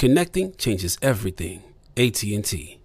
[0.00, 1.62] Connecting changes everything.
[1.94, 2.78] AT&T.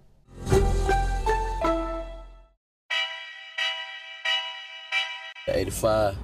[5.48, 6.14] Eighty-five.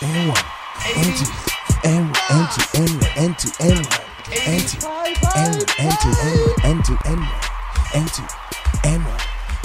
[0.00, 0.38] and one,
[0.96, 1.32] and two,
[1.84, 4.00] and one, and two, and one, and two, and one,
[4.46, 4.86] and two,
[5.36, 6.16] and one, and two,
[6.64, 7.40] and two, and one,
[7.94, 8.24] and two,
[8.84, 9.20] and one,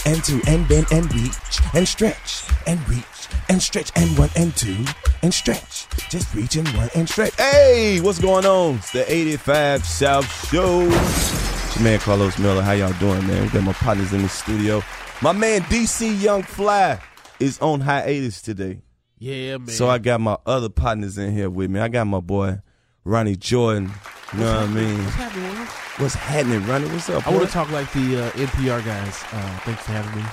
[0.06, 4.56] and two, and bend and reach and stretch and reach and stretch and one and
[4.56, 4.86] two
[5.24, 5.88] and stretch.
[6.10, 7.36] Just reach and one and stretch.
[7.36, 8.76] Hey, what's going on?
[8.76, 10.82] It's the 85 South Show.
[10.82, 12.62] It's your man Karlous Miller.
[12.62, 13.44] How y'all doing, man?
[13.44, 14.82] We got my partners in the studio.
[15.22, 17.00] My man DC Young Fly
[17.40, 18.82] is on hiatus today.
[19.20, 19.68] Yeah, man.
[19.68, 21.80] So I got my other partners in here with me.
[21.80, 22.60] I got my boy
[23.04, 23.92] Ronnie Jordan.
[24.34, 24.98] You know what I mean?
[24.98, 25.68] What's happening, man?
[25.98, 26.88] What's happening, Ronnie?
[26.90, 27.28] What's up?
[27.28, 29.24] I want to talk like the uh, NPR guys.
[29.32, 30.28] Uh, thanks for having me.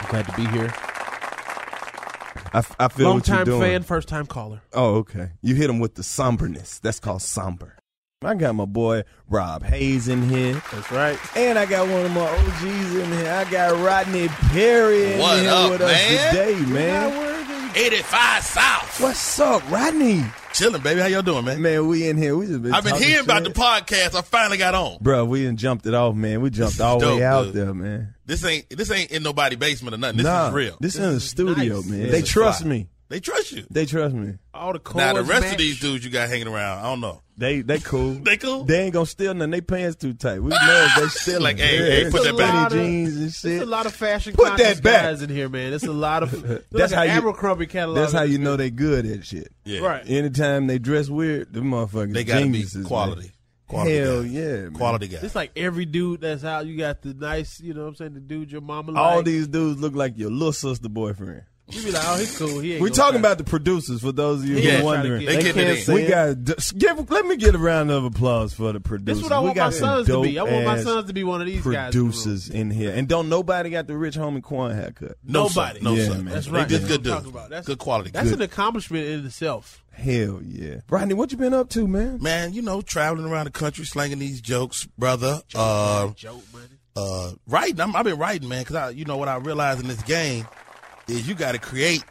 [0.00, 0.89] I'm glad to be here.
[2.52, 3.60] I, f- I feel Long what you're time doing.
[3.60, 4.60] fan, first time caller.
[4.72, 5.30] Oh, okay.
[5.42, 6.80] You hit him with the somberness.
[6.80, 7.76] That's called somber.
[8.22, 10.62] I got my boy Rob Haze in here.
[10.72, 11.18] That's right.
[11.36, 13.32] And I got one of my OGs in here.
[13.32, 16.18] I got Rodney Perry in What here up, with man?
[16.18, 17.70] us today, man.
[17.76, 19.00] 85 South.
[19.00, 20.24] What's up, Rodney?
[20.52, 21.00] Chilling, baby.
[21.00, 21.62] How y'all doing, man?
[21.62, 22.36] Man, we in here.
[22.36, 23.56] We just been I've been talking hearing about the shit.
[23.56, 24.14] podcast.
[24.18, 24.98] I finally got on.
[25.00, 26.40] Bro, we done jumped it off, man.
[26.42, 27.52] We jumped all the way out dude.
[27.54, 28.14] there, man.
[28.30, 30.18] This ain't this ain't in nobody basement or nothing.
[30.18, 30.76] This nah, is real.
[30.80, 31.86] This, in the studio, nice.
[31.86, 32.00] man.
[32.02, 32.70] This They trust fly.
[32.70, 32.88] me.
[33.08, 33.64] They trust you.
[33.68, 34.34] They trust me.
[34.54, 35.52] All the chords Now the rest match.
[35.54, 37.22] of these dudes you got hanging around, I don't know.
[37.36, 38.12] They they cool.
[38.22, 38.62] They cool?
[38.62, 39.50] They ain't gonna steal nothing.
[39.50, 40.40] They pants too tight.
[40.40, 42.54] We know they steal Like, hey, hey, put that back.
[42.54, 43.62] Lot of- jeans and There's shit.
[43.62, 45.02] a lot of fashion Put that back.
[45.02, 45.72] guys in here, man.
[45.72, 46.30] It's a lot of.
[46.42, 47.96] That's that's how how you- Abercrombie catalog.
[47.96, 49.50] That's how you know they good at shit.
[49.64, 49.80] Yeah.
[49.80, 50.08] Right.
[50.08, 53.22] Anytime they dress weird, them motherfuckers They gotta be quality.
[53.22, 53.30] man.
[53.70, 54.32] Quality Hell guys.
[54.32, 54.72] yeah, man.
[54.72, 55.18] Quality guy.
[55.22, 56.66] It's like every dude that's out.
[56.66, 59.24] You got the nice, you know what I'm saying, the dude your mama All like.
[59.26, 61.42] these dudes look like your little sister boyfriend.
[61.72, 62.58] You be like, oh, he's cool.
[62.58, 64.84] He ain't We're talking try- about the producers for those of you Yeah, who are
[64.86, 65.20] wondering.
[65.24, 65.94] get- They getting it in.
[65.94, 66.44] We got
[66.76, 67.08] give.
[67.12, 69.06] Let me get a round of applause for the producers.
[69.06, 70.36] This is what I we want got my sons to be.
[70.36, 71.94] I want my sons to be one of these guys.
[71.94, 75.14] in the producers in here, and don't nobody got the rich homie Quan haircut.
[75.24, 75.78] no Nobody.
[75.78, 75.84] Sir.
[75.84, 76.14] No Yeah, sir.
[76.14, 76.24] man.
[76.24, 76.68] That's They right.
[76.68, 77.14] just That's good what I'm dudes.
[77.14, 77.50] talking about.
[77.50, 78.10] That's- Good quality.
[78.10, 78.38] That's Good.
[78.40, 79.84] an accomplishment in itself.
[80.00, 82.22] Hell yeah, Rodney, what you been up to, man?
[82.22, 85.42] Man, you know, traveling around the country, slanging these jokes, brother.
[85.54, 86.64] Uh, Joke money.
[86.96, 87.80] uh, writing.
[87.80, 90.46] I'm, I've been writing, man, because I, you know, what I realized in this game
[91.06, 92.02] is you got to create.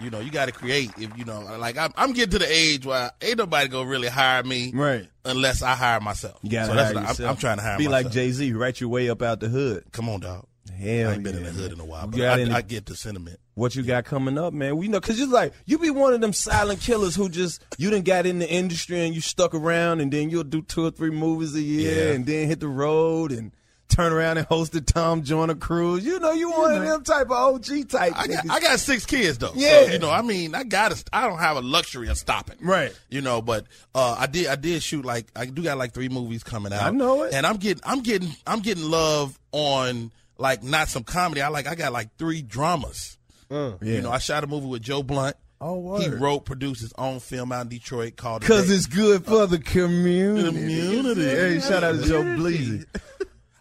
[0.00, 0.90] You know, you got to create.
[0.98, 4.08] If you know, like I'm, I'm getting to the age where ain't nobody gonna really
[4.08, 5.06] hire me, Right.
[5.24, 6.38] Unless I hire myself.
[6.42, 7.26] You gotta so that's hire what I- yourself.
[7.28, 8.04] I'm, I'm trying to hire Be myself.
[8.06, 9.84] like Jay Z, write your way up out the hood.
[9.92, 10.46] Come on, dog.
[10.76, 11.72] Hell I ain't been in the hood man.
[11.74, 13.38] in a while, but got I, any- I get the sentiment.
[13.60, 14.76] What you got coming up, man.
[14.76, 17.90] We know because you're like you be one of them silent killers who just you
[17.90, 20.90] done got in the industry and you stuck around and then you'll do two or
[20.90, 22.12] three movies a year Yeah.
[22.14, 23.52] and then hit the road and
[23.88, 26.04] turn around and host the Tom Joyner cruise.
[26.04, 28.12] You know you one of them type of OG type.
[28.16, 28.48] I got.
[28.50, 29.50] I got six kids though.
[29.54, 29.86] Yeah.
[29.86, 31.02] So, you know, I mean, I got.
[31.12, 32.56] I don't have a luxury of stopping.
[32.62, 32.96] Right.
[33.10, 34.46] You know, but uh, I did.
[34.46, 36.82] I did shoot like I do got like three movies coming out.
[36.84, 37.34] I know it.
[37.34, 37.82] And I'm getting.
[37.84, 38.30] I'm getting.
[38.46, 41.42] I'm getting love on like not some comedy.
[41.42, 41.66] I like.
[41.66, 43.18] I got like three dramas.
[43.50, 43.72] Yeah.
[43.82, 45.36] You know, I shot a movie with Joe Blunt.
[45.62, 48.42] Oh, He wrote, produced his own film out in Detroit called.
[48.42, 50.46] Cause The it's good for the community.
[50.56, 51.22] Community.
[51.24, 52.86] Hey, shout out to Joe Bleezy.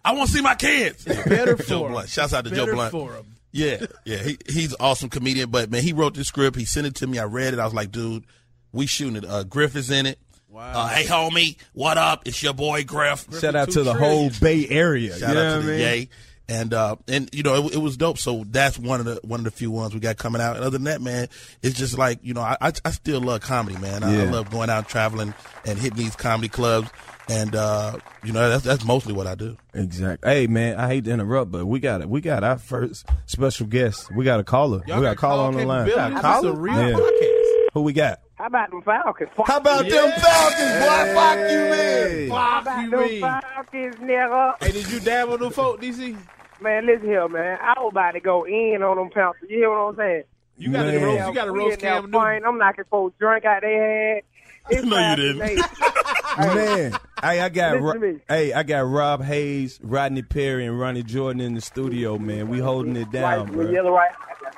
[0.06, 1.03] I want to see my kids.
[1.03, 1.89] Better for Joe.
[1.89, 2.07] Blunt.
[2.09, 2.91] Shouts out to Joe Blunt.
[2.91, 3.25] for 'em.
[3.51, 5.50] Yeah, yeah, he, he's an awesome comedian.
[5.50, 6.56] But man, he wrote the script.
[6.56, 7.18] He sent it to me.
[7.19, 7.59] I read it.
[7.59, 8.24] I was like, dude,
[8.71, 9.25] we shooting it.
[9.25, 10.19] Uh, Griff is in it.
[10.47, 10.71] Wow.
[10.74, 12.27] Uh, hey, homie, what up?
[12.27, 13.25] It's your boy Griff.
[13.42, 15.18] Shout out to the whole Bay Area.
[15.18, 15.80] Shout you out know to what the I mean?
[15.80, 16.09] Yay.
[16.51, 18.18] And uh, and you know it, it was dope.
[18.18, 20.56] So that's one of the one of the few ones we got coming out.
[20.56, 21.28] And other than that, man,
[21.62, 24.04] it's just like you know I I, I still love comedy, man.
[24.04, 26.90] I, I love going out traveling and hitting these comedy clubs.
[27.30, 29.57] And uh, you know that's that's mostly what I do.
[29.75, 30.28] Exactly.
[30.28, 32.10] Hey man, I hate to interrupt, but we got it.
[32.10, 34.12] We got our first special guest.
[34.16, 34.81] We got a caller.
[34.88, 35.86] Y'all we got got a caller on the line.
[35.88, 36.24] capabilities?
[36.24, 36.95] This is a real Yeah.
[36.95, 37.69] podcast.
[37.75, 38.22] Who we got?
[38.39, 39.30] How about them Falcons?
[39.45, 41.13] How about them Falcons, boy?
[41.13, 42.30] Fuck you, man.
[42.30, 43.21] How Fuck about you, them mean.
[43.21, 44.53] Falcons, nigga?
[44.63, 46.18] Hey, did you dabble on them folk, DC?
[46.62, 47.57] Man, listen here, man.
[47.62, 49.50] I was about to go in on them Falcons.
[49.51, 50.24] You hear what I'm saying?
[50.57, 51.03] You got to Man.
[51.03, 51.27] roast.
[51.27, 52.12] You got to We roast in there Cam Newton.
[52.21, 52.45] fighting.
[52.45, 54.24] I'm knocking folks drink out their head.
[54.71, 55.39] It's No, you didn't.
[56.38, 56.92] Man,
[57.24, 61.56] hey, I got Ro- hey, I got Rob Haze, Rodney Perry, and Ronnie Jordan in
[61.56, 62.18] the studio.
[62.19, 63.69] Man, we holding it down, right, bro.
[63.71, 64.12] yellow right.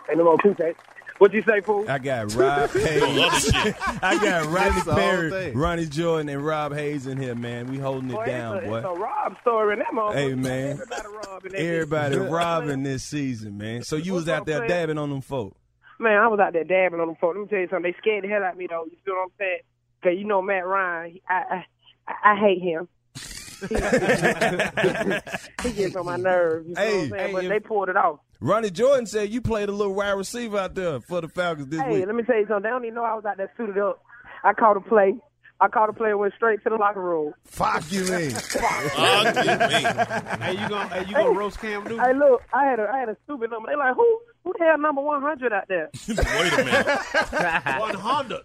[0.09, 0.53] Ain't no more two
[1.21, 1.85] What you say, fool?
[1.87, 3.51] I got Rob Haze.
[4.01, 5.51] I got Rodney Perry.
[5.51, 7.67] Ronnie Jordan, and Rob Haze in here, man.
[7.67, 8.77] We holding it Boy, down, it's, a, boy.
[8.77, 10.13] it's a Rob story in that motherfucker.
[10.15, 10.71] Hey, man.
[10.71, 13.83] Everybody robbing Everybody robbing this season, man.
[13.83, 14.69] So you was out there player?
[14.69, 15.55] dabbing on them folk.
[15.99, 17.35] Man, I was out there dabbing on them folk.
[17.35, 17.91] Let me tell you something.
[17.91, 18.85] They scared the hell out of me, though.
[18.85, 19.59] You feel what I'm saying?
[20.01, 21.63] Because you know Matt Ryan, I,
[22.07, 22.87] I, I hate him.
[25.63, 26.67] He gets on my nerves.
[26.67, 27.27] You know Hey, what I'm saying?
[27.27, 28.19] hey, but they pulled it off.
[28.39, 31.79] Ronnie Jordan said you played a little wide receiver out there for the Falcons this
[31.81, 31.99] Hey, week.
[31.99, 32.63] Hey, let me tell you something.
[32.63, 34.03] They don't even know I was out there suited up.
[34.43, 35.15] I called a play.
[35.59, 37.33] I called a play and went straight to the locker room.
[37.45, 38.31] Fuck you, man.
[40.41, 41.99] Hey, you gonna hey, you gonna roast Cam Newton?
[41.99, 43.69] Hey, look, I had a I had a stupid number.
[43.69, 45.89] They like, who who the hell number one hundred out there?
[46.07, 46.87] Wait a minute.
[47.79, 48.41] One hundred.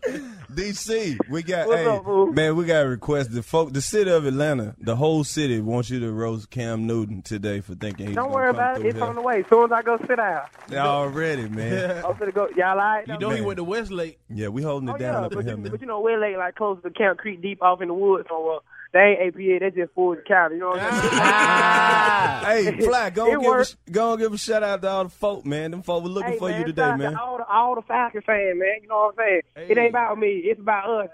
[0.52, 2.26] DC, we got What's hey, up, fool?
[2.32, 3.32] man, we got a request.
[3.32, 7.22] The folk, the city of Atlanta, the whole city wants you to roast Cam Newton
[7.22, 8.81] today for thinking he's Don't gonna worry come about it.
[8.81, 9.06] through It's here.
[9.06, 9.40] on the way.
[9.40, 11.96] As soon as I go sit down, Already, man.
[12.04, 12.49] I'm gonna go.
[12.56, 13.06] Y'all all right?
[13.08, 14.19] You know he went to Westlake.
[14.31, 15.70] Yeah, we holding it Oh, down yeah, up in but, here, you, man.
[15.72, 18.28] but you know, we're like, like close to Camp Creek, deep off in the woods
[18.28, 18.56] somewhere.
[18.56, 18.60] Uh,
[18.96, 19.58] They ain't APA.
[19.60, 20.54] They just Ford County.
[20.54, 21.12] You know what I'm saying?
[21.22, 22.43] Ah.
[22.46, 25.04] hey, Fly, go It and give a, go and give a shout out to all
[25.04, 25.70] the folk, man.
[25.72, 27.12] Them folk were looking Hey, for man, you today, man.
[27.12, 28.78] To all the all the Falcons fans, man.
[28.82, 29.70] You know what I'm saying?
[29.70, 30.28] It ain't about me.
[30.44, 31.08] It's about us.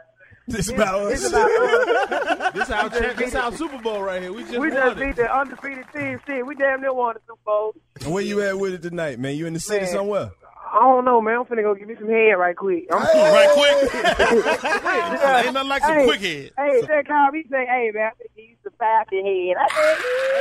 [0.48, 1.30] It's about It's us.
[1.32, 2.52] about us.
[2.54, 4.32] This our cha- this our Super Bowl right here.
[4.32, 5.00] We just we won just it.
[5.00, 6.20] beat the undefeated team.
[6.26, 7.74] Shit, we damn near won the Super Bowl.
[8.06, 9.34] Where you at with it tonight, man?
[9.36, 9.92] You in the city Man.
[9.92, 10.30] somewhere?
[10.72, 11.40] I don't know, man.
[11.40, 12.86] I'm finna go give me some head right quick.
[12.90, 13.94] I'm right quick.
[15.44, 16.50] Ain't nothing like some hey, quick head.
[16.56, 19.56] Hey, they call me say, hey, man, I think you used to Falcon head.
[19.58, 20.32] I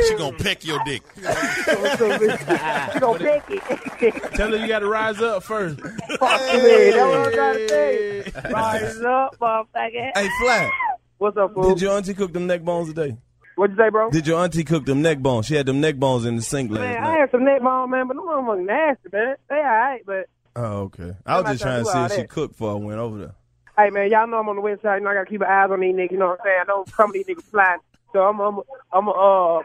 [0.00, 1.02] Oh, she gonna peck your dick.
[1.16, 4.32] said, you gonna pick it.
[4.34, 5.80] Tell her you got to rise up first.
[5.80, 6.90] Fuck you, man.
[6.90, 8.32] That's what I'm trying to say.
[8.52, 10.10] Rise up, motherfucker.
[10.14, 10.70] Hey, Fly,
[11.16, 11.70] What's up, fool?
[11.70, 13.16] did your auntie cook them neck bones today?
[13.56, 14.10] What'd you say, bro?
[14.10, 15.46] Did your auntie cook them neck bones?
[15.46, 17.90] She had them neck bones in the sink last man, I had some neck bone,
[17.90, 19.34] man, but them motherfuckers nasty, man.
[19.48, 20.26] They all right, but
[20.56, 21.14] Oh, okay.
[21.26, 23.18] I was just trying to see do all if she cooked before I went over
[23.18, 23.34] there.
[23.78, 24.96] hey, man, y'all know I'm on the west side.
[24.98, 26.10] You know, I gotta keep an eye on these niggas.
[26.12, 26.58] You know what I'm saying?
[26.62, 27.78] I know some of these niggas flying,
[28.12, 28.60] so I'm, I'm,
[28.92, 29.58] I'm, uh,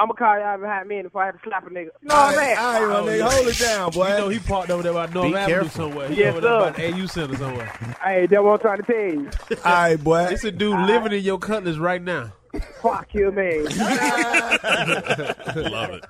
[0.00, 1.90] I'm gonna call y'all behind me if I have to slap a nigga.
[2.02, 2.56] You know what I'm saying?
[2.58, 4.08] All right, my nigga, hold it down, boy.
[4.08, 5.70] You know he parked over there by North Be Avenue careful.
[5.70, 6.08] somewhere.
[6.08, 6.70] He Yes, over there sir.
[6.70, 7.66] by the AU Center somewhere.
[8.02, 9.30] Hey, that's what I'm trying to tell you.
[9.64, 10.24] All right, boy.
[10.30, 12.32] It's a dude living in your cutlass right now.
[12.82, 13.64] Fuck you, man.
[14.62, 16.04] Love it.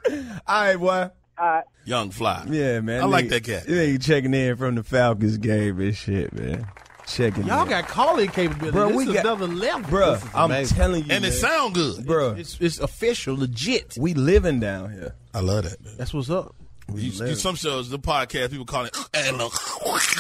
[0.47, 1.11] All right, boy.
[1.37, 2.45] Uh, Young fly.
[2.49, 3.03] Yeah, man.
[3.03, 3.69] I like that cat.
[3.69, 6.67] You nigga checking in from the Falcons game and shit, man.
[7.07, 7.69] Checking Y'all in.
[7.69, 8.73] got calling capability.
[8.73, 9.89] Bro, this we is got- another level.
[9.89, 10.77] Bro, I'm amazing.
[10.77, 12.05] telling you, And it sound good.
[12.05, 13.95] Bruh, It's, it's official, legit.
[13.99, 15.15] we living down here.
[15.33, 15.83] I love that.
[15.83, 15.95] Man.
[15.97, 16.55] That's what's up.
[16.95, 18.97] You, you, some shows, the podcast, people call it.
[19.13, 19.53] And look.
[19.55, 20.15] It's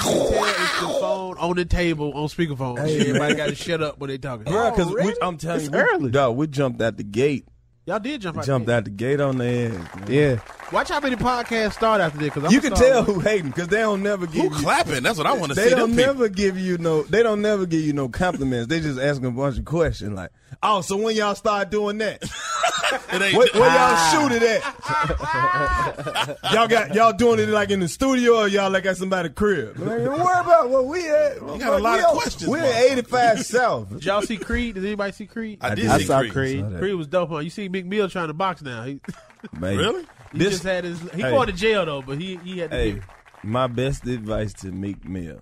[0.80, 2.78] the phone on the table on speakerphone.
[2.78, 4.44] Everybody got to shut up when they talking.
[4.44, 7.46] Bruh, because I'm telling you, we, dog, we jumped out the gate.
[7.86, 8.44] Y'all did jump out.
[8.44, 8.76] Jumped there.
[8.76, 9.72] out the gate on the edge.
[9.72, 10.04] man.
[10.08, 10.40] Yeah.
[10.70, 12.34] Watch how many podcasts start after this.
[12.34, 14.62] Cause I'm You can tell who hating because they don't never give Who you.
[14.62, 15.02] clapping?
[15.02, 15.64] That's what I want to say.
[15.64, 15.74] They see.
[15.76, 16.14] don't Them people.
[16.14, 17.02] never give you no.
[17.04, 18.66] They don't never give you no compliments.
[18.66, 20.30] They just ask a bunch of questions like,
[20.62, 22.22] "Oh, so when y'all start doing that?
[23.12, 24.28] It ain't, Where, where y'all ah.
[24.28, 26.38] shoot it at?
[26.52, 29.78] y'all got y'all doing it like in the studio or y'all like at somebody's crib?
[29.78, 31.34] Like, don't worry about what we at.
[31.36, 32.72] You got a lot we of questions, We're man.
[32.92, 33.90] at 85 South.
[33.90, 34.74] Did y'all see Creed?
[34.76, 35.58] Did anybody see Creed?
[35.60, 36.32] I did I see saw Creed.
[36.32, 36.64] Creed.
[36.78, 37.28] Creed was dope.
[37.28, 37.38] Huh?
[37.38, 38.84] You see Meek Mill trying to box now.
[38.84, 39.00] He,
[39.52, 40.06] Man, Really?
[40.32, 40.98] he This- just had his.
[41.12, 41.30] He Hey.
[41.30, 42.76] going to jail though, but he he had to.
[42.76, 43.00] Hey,
[43.42, 45.40] my best advice to Meek Mill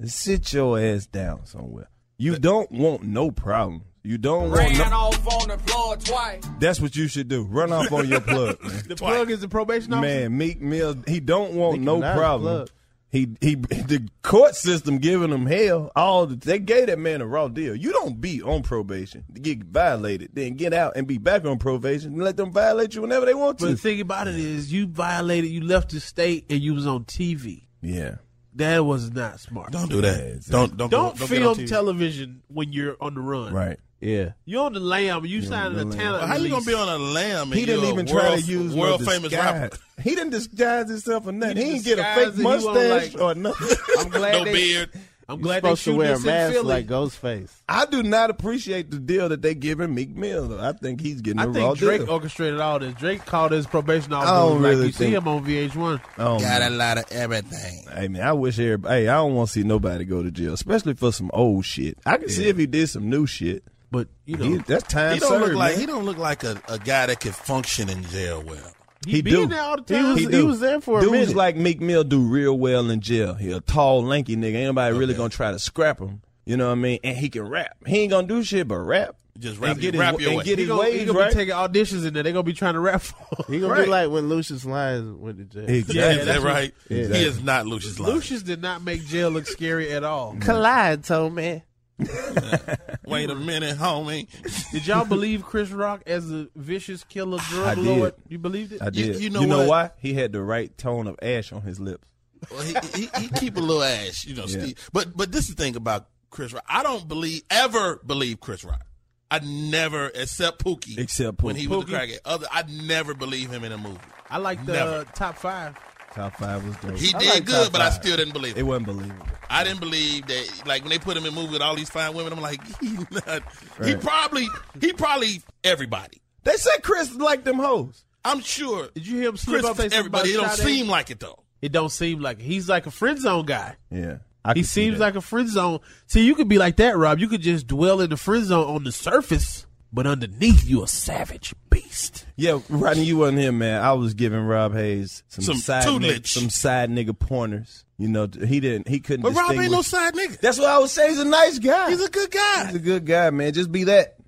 [0.00, 1.90] is sit your ass down somewhere.
[2.16, 3.82] You don't want no problem.
[4.02, 4.84] You don't want no.
[4.84, 6.42] off on the floor twice.
[6.58, 7.42] That's what you should do.
[7.44, 8.82] Run off on your plug, man.
[8.88, 10.20] the plug is the probation officer.
[10.20, 12.68] Man, Meek Mill, he don't want Nicki no problem.
[13.10, 15.90] He he the court system giving him hell.
[15.96, 17.74] All the, they gave that man a raw deal.
[17.74, 21.58] You don't be on probation to get violated, then get out and be back on
[21.58, 23.64] probation and let them violate you whenever they want to.
[23.64, 23.74] But to.
[23.76, 25.50] the thing about it is, you violated.
[25.50, 27.64] You left the state and you was on TV.
[27.80, 28.16] yeah.
[28.54, 29.70] That was not smart.
[29.70, 30.44] Don't do that.
[30.48, 33.52] Don't don't Don't, go, don't film television when you're on the run.
[33.52, 33.78] Right.
[34.00, 34.32] Yeah.
[34.44, 35.24] You're on the lam.
[35.26, 35.98] You signed the a lam.
[35.98, 36.24] talent.
[36.28, 37.50] How you gonna be on a lamb?
[37.50, 39.60] He didn't you're even a try world, to use world no famous disguise.
[39.62, 39.78] rapper.
[40.02, 41.56] He didn't disguise himself or nothing.
[41.56, 42.38] He, He didn't get a disguised fake it.
[42.38, 43.76] He wasn't mustache like- or nothing.
[43.98, 44.90] I'm glad No they, beard.
[45.30, 46.64] I'm You're glad they supposed to shoot wear a this in mask Philly.
[46.64, 47.50] like Ghostface.
[47.68, 50.48] I do not appreciate the deal that they giving Meek Mill.
[50.48, 50.60] Though.
[50.66, 52.10] I think he's getting I a raw think Drake deal.
[52.12, 52.94] orchestrated all this.
[52.94, 54.32] Drake called his probation officer.
[54.32, 56.00] I don't Like really you see think- him on VH1.
[56.18, 57.84] Oh, Got a lot of everything.
[57.92, 59.02] Hey man, I wish everybody.
[59.02, 61.98] Hey, I don't want to see nobody go to jail, especially for some old shit.
[62.06, 63.64] I can see if he did some new shit.
[63.90, 65.44] But you know, He, that's time He don't served.
[65.46, 65.80] look like man.
[65.80, 68.72] he don't look like a, a guy that can function in jail well.
[69.06, 69.46] he, he be do.
[69.46, 70.10] there all the He time.
[70.14, 71.36] was, He he, was there for a Dudes minute.
[71.36, 73.34] like Meek Mill do real well in jail.
[73.34, 74.54] He a tall, lanky nigga.
[74.56, 76.20] Ain't nobody really gonna try to scrap him.
[76.44, 76.98] You know what I mean?
[77.04, 77.76] And he can rap.
[77.86, 79.16] He ain't gonna do shit but rap.
[79.38, 80.44] Just and rap- get his, rap your and way.
[80.44, 81.28] get he his gonna, he gonna right.
[81.30, 82.24] be taking auditions in there.
[82.24, 83.44] They gonna be trying to rap for him.
[83.54, 83.84] he gonna Right.
[83.84, 85.64] be like when Lucious Lyons went to jail.
[85.74, 86.00] Exactly.
[86.00, 86.74] Yeah, is that right?
[86.90, 87.18] Exactly.
[87.20, 88.14] He is not Lucious Lyon.
[88.14, 90.36] Lucious did not make jail look scary at all.
[90.40, 91.62] Collide told me.
[93.06, 94.28] Wait a minute, homie.
[94.72, 97.84] Did y'all believe Chris Rock as a vicious killer I drug did.
[97.84, 98.14] lord?
[98.28, 98.82] You believed it?
[98.82, 99.20] I did.
[99.20, 99.68] you know what?
[99.68, 99.90] why?
[99.98, 102.06] He had the right tone of ash on his lips.
[102.52, 104.44] Well, he, he, he keep a little ash, you know.
[104.46, 104.60] Yeah.
[104.62, 104.88] Steve.
[104.92, 106.64] But but this is the thing about Chris Rock.
[106.68, 108.84] I don't believe ever believe Chris Rock.
[109.30, 111.58] I never, except Pookie, Except when Pookie.
[111.58, 111.86] he was Pookie.
[111.88, 112.18] the crackhead.
[112.24, 113.98] Other, I never believe him in a movie.
[114.30, 114.90] I like the Never.
[115.00, 115.76] uh, top five.
[116.14, 116.96] Top five was dope.
[116.98, 118.66] He I did like good, top but I still didn't believe It him.
[118.66, 119.26] wasn't believable.
[119.50, 120.62] I didn't believe that.
[120.66, 122.60] Like when they put him in a movie with all these fine women, I'm like,
[122.80, 123.42] he not.
[123.84, 124.46] He probably,
[124.80, 126.20] he probably everybody.
[126.44, 128.04] They said Chris liked them hoes.
[128.24, 128.88] I'm sure.
[128.94, 129.76] Did you hear him slip Chris up?
[129.76, 130.30] say something everybody.
[130.30, 130.66] It don't Sade?
[130.66, 131.42] seem like it though.
[131.62, 132.42] It don't seem like it.
[132.44, 133.76] he's like a friend zone guy.
[133.90, 134.18] Yeah.
[134.44, 135.80] I He could see seems like a friend zone.
[136.06, 137.18] See, you could be like that, Rob.
[137.18, 140.86] You could just dwell in the friend zone on the surface, but underneath you a
[140.88, 142.07] savage beast.
[142.38, 143.82] Yeah, Rodney, you wasn't here, man.
[143.82, 146.22] I was giving Rob Haze some, Some side tutelage.
[146.22, 147.84] nigga, some side nigga pointers.
[147.98, 149.22] You know, he didn't, he couldn't.
[149.22, 150.38] But Rob ain't no side nigga.
[150.38, 151.08] That's what I would say.
[151.08, 151.90] He's a nice guy.
[151.90, 152.66] He's a good guy.
[152.66, 153.52] He's a good guy, man.
[153.52, 154.18] Just be that.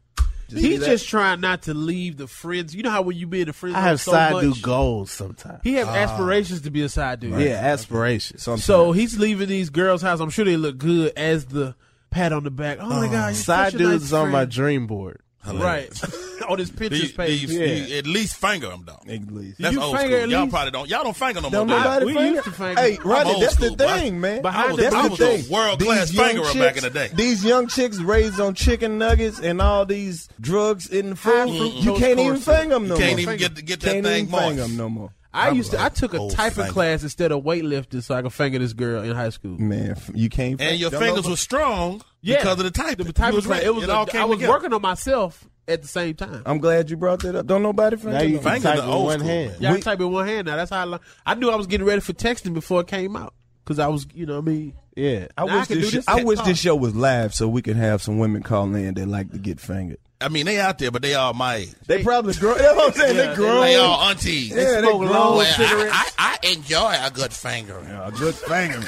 [0.49, 2.75] Just He's just trying not to leave the friends.
[2.75, 4.63] You know how when you be in the friend I have so side much, dude
[4.63, 5.61] goals sometimes.
[5.63, 5.95] he have ah.
[5.95, 7.41] aspirations to be a side dude.
[7.41, 8.43] Yeah, aspirations.
[8.43, 8.65] Sometimes.
[8.65, 10.19] So he's leaving these girls' house.
[10.19, 11.77] I'm sure they look good as the
[12.11, 12.79] pat on the back.
[12.81, 13.11] Oh my ah.
[13.13, 15.23] god, Side such a nice dudes on my dream board.
[15.47, 17.47] Right oh, on his pictures These, page.
[17.49, 19.01] these, you at least finger them though.
[19.13, 19.59] At least.
[19.59, 20.11] That's you old school.
[20.27, 20.89] Y'all probably don't.
[20.89, 21.51] Y'all don't finger no more.
[21.51, 21.83] Don't do y'all?
[21.85, 22.31] nobody we finger?
[22.33, 22.81] used to finger.
[22.81, 24.43] Hey, Rodney, that's school, the thing, I- man.
[24.43, 25.45] Behind I was- the that's I the was thing.
[25.47, 27.11] a world-class These young fingerer chicks- back in the day.
[27.15, 31.33] These young chicks raised on chicken nuggets and all these drugs in the food.
[31.49, 32.99] fructose You can't even corn finger them no more.
[32.99, 33.21] You can't more.
[33.35, 35.13] even get get that Can't thing even finger them no more.
[35.33, 35.81] I used to.
[35.81, 36.73] I took a old typing finger.
[36.73, 39.57] class instead of weightlifting, so I could finger this girl in high school.
[39.59, 40.61] Man, you can't.
[40.61, 42.39] And your fingers know- were strong Yeah.
[42.39, 42.99] because of the type.
[42.99, 43.63] The typing was right.
[43.63, 43.85] It was.
[43.85, 44.53] It a- came I was together.
[44.53, 46.43] working on myself at the same time.
[46.47, 47.47] I'm glad you brought that up.
[47.47, 48.13] Don't nobody finger.
[48.13, 48.53] Now you no can more.
[48.55, 49.51] Finger type the with old one school, hand.
[49.53, 49.57] man.
[49.63, 50.57] Yeah, I We- type in one hand now.
[50.57, 51.03] That's how I learned.
[51.25, 53.33] I knew I was getting ready for texting before it came out
[53.65, 55.27] because I was, you know, what I mean, Yeah.
[55.39, 55.85] I Now wish can this.
[55.87, 56.47] do Show, this I wish talk.
[56.49, 59.39] this show was live so we could have some women call in that like to
[59.39, 59.99] get fingered.
[60.21, 61.73] I mean, they out there, but they all my age.
[61.87, 62.55] They probably grow.
[62.55, 63.17] That's what I'm saying.
[63.17, 63.61] Yeah, they they- grown.
[63.63, 64.51] They all aunties.
[64.51, 65.11] yeah, they smoke grown.
[65.11, 65.41] Well.
[65.49, 67.79] I, I, I enjoy a good finger.
[67.79, 68.81] A good finger.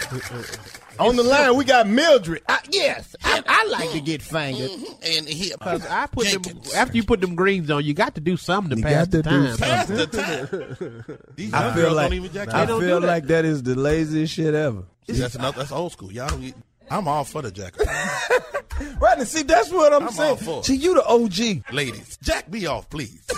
[0.98, 2.42] On the line, we got Mildred.
[2.48, 4.70] I, yes, I, I like to get fingered.
[4.70, 4.92] Mm-hmm.
[5.18, 6.42] And he Because I put them
[6.76, 9.10] after you put them greens on, you got to do something to You pass got
[9.10, 9.56] the to do time.
[9.56, 9.66] something.
[9.68, 10.06] Pass the
[11.06, 11.18] time.
[11.36, 12.68] These I feel girls like don't even jack I off.
[12.68, 13.12] don't feel do that.
[13.12, 14.82] like that is the laziest shit ever.
[15.08, 16.12] That's another, that's old school.
[16.12, 16.42] Y'all don't.
[16.42, 16.54] Get,
[16.90, 17.74] I'm all for the jack.
[19.00, 20.36] Right, see, that's what I'm, I'm all saying.
[20.38, 20.64] for.
[20.64, 21.72] See, you the OG.
[21.74, 23.20] Ladies, jack me off, please.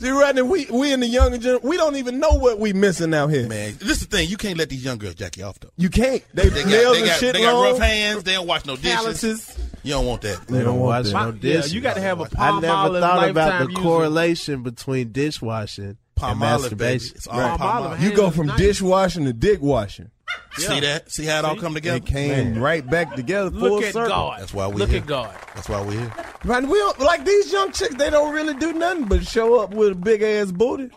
[0.00, 3.12] See, Rodney, we we in the younger generation, we don't even know what we missing
[3.12, 3.46] out here.
[3.48, 4.28] Man, this is the thing.
[4.28, 5.70] You can't let these young girls jack you off though.
[5.76, 6.22] You can't.
[6.32, 8.22] They, They nails got, they and got, shit they got rough hands.
[8.24, 8.92] They don't wash no dishes.
[8.94, 9.58] Calluses.
[9.82, 10.46] You don't want that.
[10.46, 11.12] They don't want watch that.
[11.12, 11.74] no My- yeah, dishes.
[11.74, 13.82] you got to have a I palm never thought about the user.
[13.82, 16.94] correlation between dishwashing Palm and olive, baby.
[16.94, 17.16] masturbation.
[17.16, 17.86] It's all Palm palm olive.
[17.90, 18.02] olive.
[18.02, 20.10] You go from dishwashing to dick washing.
[20.56, 21.10] See that?
[21.10, 22.00] See how it all come together?
[22.00, 23.50] They came right back together.
[23.50, 24.08] Full Look at circle.
[24.08, 24.40] God.
[24.40, 25.00] That's why we Look here.
[25.00, 25.34] at God.
[25.54, 26.12] That's why we're here.
[26.44, 27.94] Right, we don't, like these young chicks.
[27.94, 30.90] They don't really do nothing but show up with a big ass booty.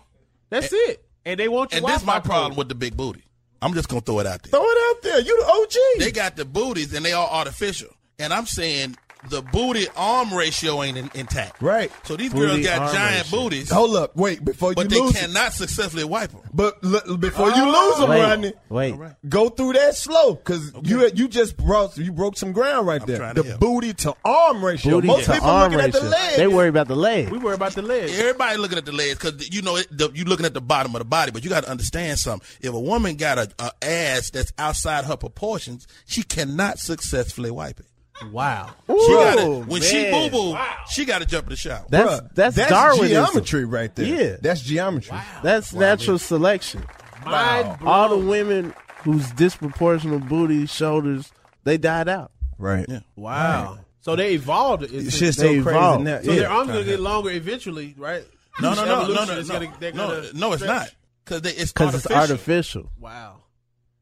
[0.49, 1.05] That's it.
[1.25, 1.77] And they want you.
[1.77, 3.23] And this is my problem with the big booty.
[3.61, 4.49] I'm just gonna throw it out there.
[4.49, 5.19] Throw it out there.
[5.19, 5.99] You the OG.
[5.99, 7.89] They got the booties and they all artificial.
[8.17, 8.97] And I'm saying
[9.29, 11.61] the booty arm ratio ain't in, intact.
[11.61, 11.91] Right.
[12.05, 13.39] So these Booty girls got giant ratio.
[13.39, 15.15] booties, Hold up, wait before but you they lose.
[15.15, 15.19] it.
[15.19, 16.41] cannot successfully wipe them.
[16.53, 17.97] But l- before you lose oh.
[18.01, 18.95] them, Wait, Rodney, wait.
[19.29, 23.07] go through that slow because you you just broke you broke some ground right I'm
[23.07, 23.17] there.
[23.17, 23.59] trying to The help.
[23.61, 24.93] booty to arm ratio.
[24.93, 26.37] Booty Most people arm looking at the legs.
[26.37, 27.29] They worry about the legs.
[27.31, 28.17] We worry about the legs.
[28.19, 30.95] Everybody looking at the legs because you know it, the, you looking at the bottom
[30.95, 32.47] of the body, but you got to understand something.
[32.61, 37.79] If a woman got a, a ass that's outside her proportions, she cannot successfully wipe
[37.79, 37.85] it.
[38.31, 38.69] Wow.
[38.87, 40.31] She gotta, Ooh, when she man.
[40.31, 40.59] boo boo,
[40.89, 41.85] she got to jump in the shower.
[41.89, 43.09] That's Bruh, that's, Darwinism.
[43.25, 44.05] geometry right there.
[44.05, 44.35] Yeah.
[44.41, 45.17] that's geometry.
[45.43, 46.83] That's natural selection.
[47.25, 48.73] Mind All the women
[49.03, 51.31] whose disproportional booty, shoulders,
[51.63, 52.31] they died out.
[52.57, 52.85] Right.
[52.87, 52.99] Yeah.
[53.15, 53.79] Wow.
[54.01, 54.83] So they evolved.
[54.83, 56.03] It's, It's just They so crazy evolved.
[56.03, 56.21] now.
[56.21, 56.39] so yeah.
[56.41, 58.23] their arms gonna get longer eventually, right?
[58.61, 60.89] No, no, no, no, Evolution no, no, gonna- no, gonna no, it's not
[61.25, 62.11] because it's Because artificial.
[62.11, 62.91] it's artificial.
[62.99, 63.40] Wow.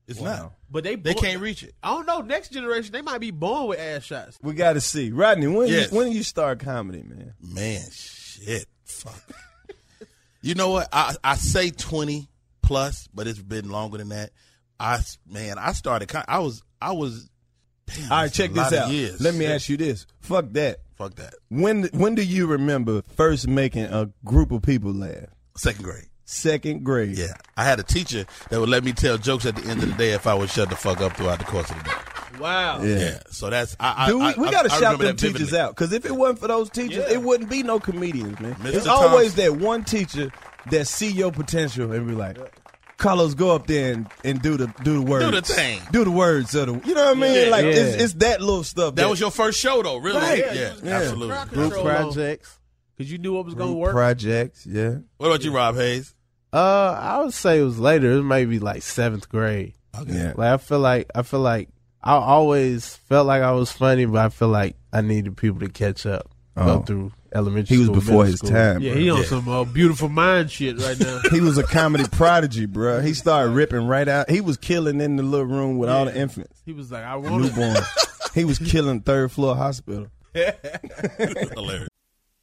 [0.09, 0.53] It's not.
[0.71, 1.73] But they They bo- can't reach it.
[1.83, 2.19] I don't know.
[2.21, 4.37] Next generation, they might be born with ass shots.
[4.41, 5.11] We got to see.
[5.11, 5.91] Rodney, when Yes.
[5.91, 7.33] you, when you start comedy, man?
[7.41, 9.21] Man, shit, fuck.
[10.41, 10.87] you know what?
[10.91, 12.29] I I say twenty
[12.61, 14.31] plus, but it's been longer than that.
[14.79, 16.09] I man, I started.
[16.27, 17.29] I was I was.
[17.87, 18.91] Damn, All right, check this out.
[18.91, 19.19] Years.
[19.19, 20.05] Let me ask you this.
[20.21, 20.77] Fuck that.
[20.95, 21.33] Fuck that.
[21.49, 25.25] When when do you remember first making a group of people laugh?
[25.57, 26.05] Second grade.
[26.31, 27.17] Second grade.
[27.17, 29.89] Yeah, I had a teacher that would let me tell jokes at the end of
[29.89, 32.39] the day if I would shut the fuck up throughout the course of the day.
[32.39, 32.83] Wow.
[32.83, 32.97] Yeah.
[32.99, 34.05] Yeah, so that's I.
[34.05, 35.59] I Dude, we, I, we I- gotta shout remember them teachers vividly.
[35.59, 37.13] out because if it wasn't for those teachers, Yeah.
[37.15, 38.53] it wouldn't be no comedians, man.
[38.55, 38.75] Mr.
[38.75, 39.09] It's Thomas.
[39.09, 40.31] always that one teacher
[40.69, 42.37] that see your potential and be like,
[42.99, 45.81] "Karlous, go up there and, and do the do the words, Do the thing.
[45.91, 47.33] do the words of the." You know what I mean?
[47.45, 47.49] Yeah.
[47.49, 47.71] like Yeah.
[47.71, 48.93] It's, it's that little stuff.
[48.95, 50.19] That was your first show, though, really?
[50.19, 50.37] Right.
[50.37, 50.91] Yeah, Yeah, yeah.
[50.99, 51.55] absolutely.
[51.55, 52.55] Group projects.
[52.95, 53.93] Because you knew what was going to work.
[53.93, 54.65] projects.
[54.67, 54.97] Yeah.
[55.17, 56.13] What about you, Rob Haze?
[56.51, 58.11] Uh, I would say it was later.
[58.11, 59.73] It might be like seventh grade.
[59.99, 60.13] Okay.
[60.13, 60.33] Yeah.
[60.35, 61.69] Like I feel like I feel like
[62.03, 65.69] I always felt like I was funny, but I feel like I needed people to
[65.69, 66.29] catch up.
[66.57, 66.65] Oh.
[66.77, 67.75] Go through elementary.
[67.75, 68.49] He was school, before his school.
[68.49, 68.81] time.
[68.81, 69.01] Yeah, bro.
[69.01, 69.23] he on Yeah.
[69.25, 71.19] some uh, beautiful mind shit right now.
[71.31, 73.01] He was a comedy prodigy, bro.
[73.01, 74.29] He started ripping right out.
[74.29, 77.15] He was killing in the little room with all the infants, he was like, I
[77.17, 77.77] want newborn.
[78.33, 80.07] he was killing third floor hospital.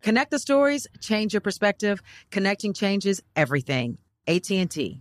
[0.00, 2.02] Connect the stories, change your perspective.
[2.30, 3.98] Connecting changes everything.
[4.26, 5.00] AT&T.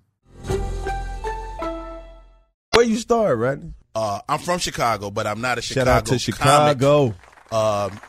[2.73, 3.73] Where you start, Rodney?
[3.95, 6.19] Uh, I'm from Chicago, but I'm not a Chicago Shout out to.
[6.19, 7.15] Chicago.
[7.51, 7.99] Um,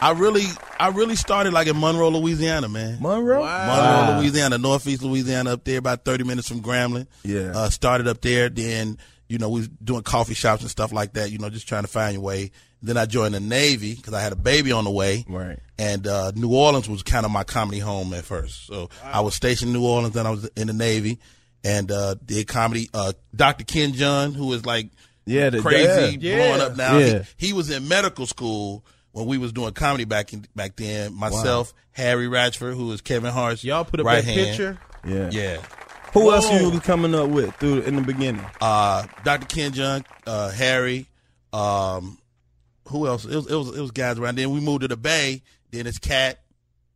[0.00, 0.44] I really,
[0.78, 2.98] I really started like in Monroe, Louisiana, man.
[3.00, 3.44] Monroe?
[3.44, 7.06] Monroe, Louisiana, Northeast Louisiana, up there, about 30 minutes from Grambling.
[7.22, 7.52] Yeah.
[7.54, 8.48] Uh, started up there.
[8.48, 8.96] Then,
[9.28, 11.82] you know, we was doing coffee shops and stuff like that, you know, just trying
[11.82, 12.50] to find your way.
[12.82, 15.24] Then I joined the Navy because I had a baby on the way.
[15.28, 15.58] Right.
[15.78, 18.66] And uh, New Orleans was kind of my comedy home at first.
[18.66, 21.18] So I was stationed in New Orleans, then I was in the Navy
[21.62, 22.88] and uh, did comedy.
[22.94, 23.64] Uh, Dr.
[23.64, 24.88] Ken Jeong, who is like
[25.26, 26.36] Yeah, the- crazy, yeah.
[26.36, 26.96] blowing up now.
[26.98, 27.22] Yeah.
[27.36, 31.12] He, he was in medical school when we was doing comedy back in, back then.
[31.14, 34.46] Myself, Harry Ratchford, who is Kevin Hart's Y'all put up right that hand.
[34.48, 34.78] picture.
[35.06, 35.28] Yeah.
[35.32, 35.62] Yeah.
[36.14, 36.30] Who Whoa.
[36.36, 38.44] else you was coming up with through in the beginning?
[38.60, 39.46] Uh, Dr.
[39.46, 41.06] Ken Jeong, uh, Harry,
[41.52, 42.18] um,
[42.90, 43.24] who else?
[43.24, 44.36] It was, it was it was guys around.
[44.36, 45.42] Then we moved to the Bay.
[45.70, 46.40] Then it's Cat.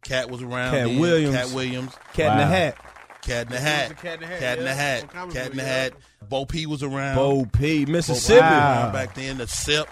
[0.05, 0.73] Cat was around.
[0.73, 0.99] Cat then.
[0.99, 1.35] Williams.
[1.37, 1.93] Katt Williams.
[2.13, 2.49] Cat in the Wow.
[2.51, 2.77] Hat.
[3.23, 3.97] Cat in the Hat.
[4.03, 4.75] Cat in the Hat, Cat in the.
[4.75, 5.17] Hat.
[5.17, 5.93] On Cat in the Hat.
[6.29, 7.15] Bo P was around.
[7.17, 8.41] Bo P, Bo Mississippi.
[8.41, 9.39] was around back then.
[9.39, 9.89] The SIP.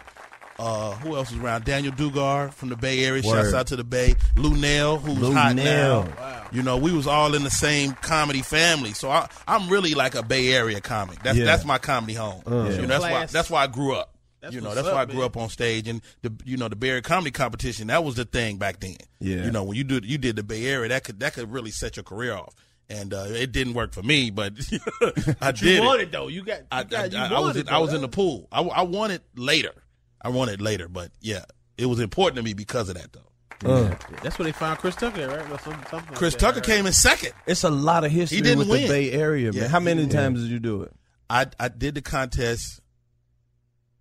[0.59, 1.65] Uh, who else was around?
[1.65, 3.23] Daniel Dugar from the Bay Area.
[3.25, 3.43] Word.
[3.45, 4.15] Shouts out to the Bay.
[4.37, 6.05] Lou Nell, who's Lou hot Nell.
[6.05, 6.47] now.
[6.53, 8.93] You know, we was all in the same comedy family.
[8.93, 11.23] So I, I'm really like a Bay Area comic.
[11.23, 11.47] That's Yeah.
[11.47, 12.43] that's my comedy home.
[12.47, 12.69] Uh.
[12.71, 14.12] You know, that's why that's why I grew up.
[14.51, 15.25] You know, that's up, why I grew man.
[15.25, 18.25] up on stage, and the you know the Bay Area comedy competition that was the
[18.25, 18.97] thing back then.
[19.21, 19.45] Yeah.
[19.45, 21.71] you know when you do you did the Bay Area, that could that could really
[21.71, 22.55] set your career off.
[22.89, 24.53] And uh, it didn't work for me, but
[25.41, 25.81] I You did.
[25.85, 26.05] won it.
[26.05, 26.29] it though.
[26.29, 26.59] You got.
[26.59, 27.97] You I, got, you I, I was it, in, I was though.
[27.97, 28.49] in the pool.
[28.53, 29.73] I, I won it later.
[30.21, 31.45] I won it later, but yeah,
[31.79, 33.21] it was important to me because of that though.
[33.65, 35.39] Uh, That's where they found Chris Tucker, right?
[35.51, 36.65] Or something, something like Chris that, Tucker right?
[36.67, 37.33] came in second.
[37.47, 38.83] it's a lot of history He didn't with win.
[38.83, 39.63] the Bay Area, man.
[39.63, 40.93] Yeah, How many didn't times did you do it?
[41.31, 42.81] I I did the contest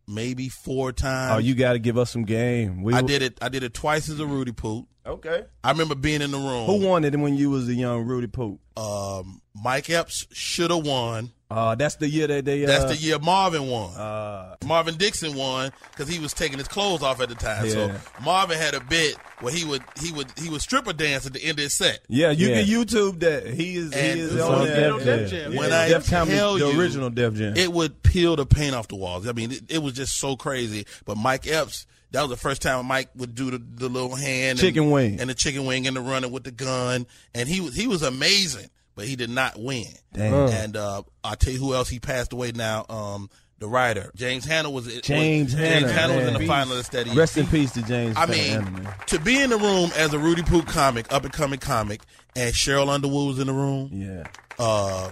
[0.07, 1.35] maybe four times.
[1.35, 2.83] Oh, you got to give us some game.
[2.83, 3.37] We, I did it.
[3.41, 4.85] I did it twice as a Rudy Poot.
[5.05, 5.43] Okay.
[5.63, 6.65] I remember being in the room.
[6.65, 8.59] Who won it when you was a young Rudy Poot?
[8.77, 11.31] Um, Mike Epps should have won.
[11.49, 12.63] Uh, that's the year that they.
[12.63, 13.93] Uh, That's the year Marvin won.
[13.93, 17.65] Uh, Marvin Dixon won because he was taking his clothes off at the time.
[17.65, 17.71] Yeah.
[17.73, 17.91] So
[18.23, 21.43] Marvin had a bit where he would he would he would stripper dance at the
[21.43, 21.99] end of his set.
[22.07, 22.61] yeah, you Yeah.
[22.61, 23.47] can YouTube that.
[23.47, 23.91] He is.
[23.91, 24.91] And he is on on there.
[24.91, 25.55] Def- Def Jam.
[25.57, 27.57] When Yeah, I Def Comedy, tell the original Def Jam.
[27.57, 29.27] It would peel the paint off the walls.
[29.27, 30.85] I mean, it, it was just so crazy.
[31.03, 34.59] But Mike Epps, that was the first time Mike would do the, the little hand,
[34.59, 35.19] Chicken and, wing.
[35.21, 38.01] and the chicken wing, and the running with the gun, and he was he was
[38.03, 39.85] amazing, but he did not win.
[40.13, 40.33] Damn.
[40.49, 42.85] And uh, I'll tell you who else he passed away now.
[42.89, 46.41] Um, the writer James Hanna was James was, Hanna, James Hanna was in man.
[46.41, 47.15] the finalist that year.
[47.15, 48.17] Rest in peace to James.
[48.17, 48.93] I Hanna, mean, man.
[49.07, 52.01] to be in the room as a Rudy Poot comic, up and coming comic,
[52.35, 53.89] and Sheryl Underwood was in the room.
[53.93, 54.23] yeah.
[54.57, 55.11] Uh,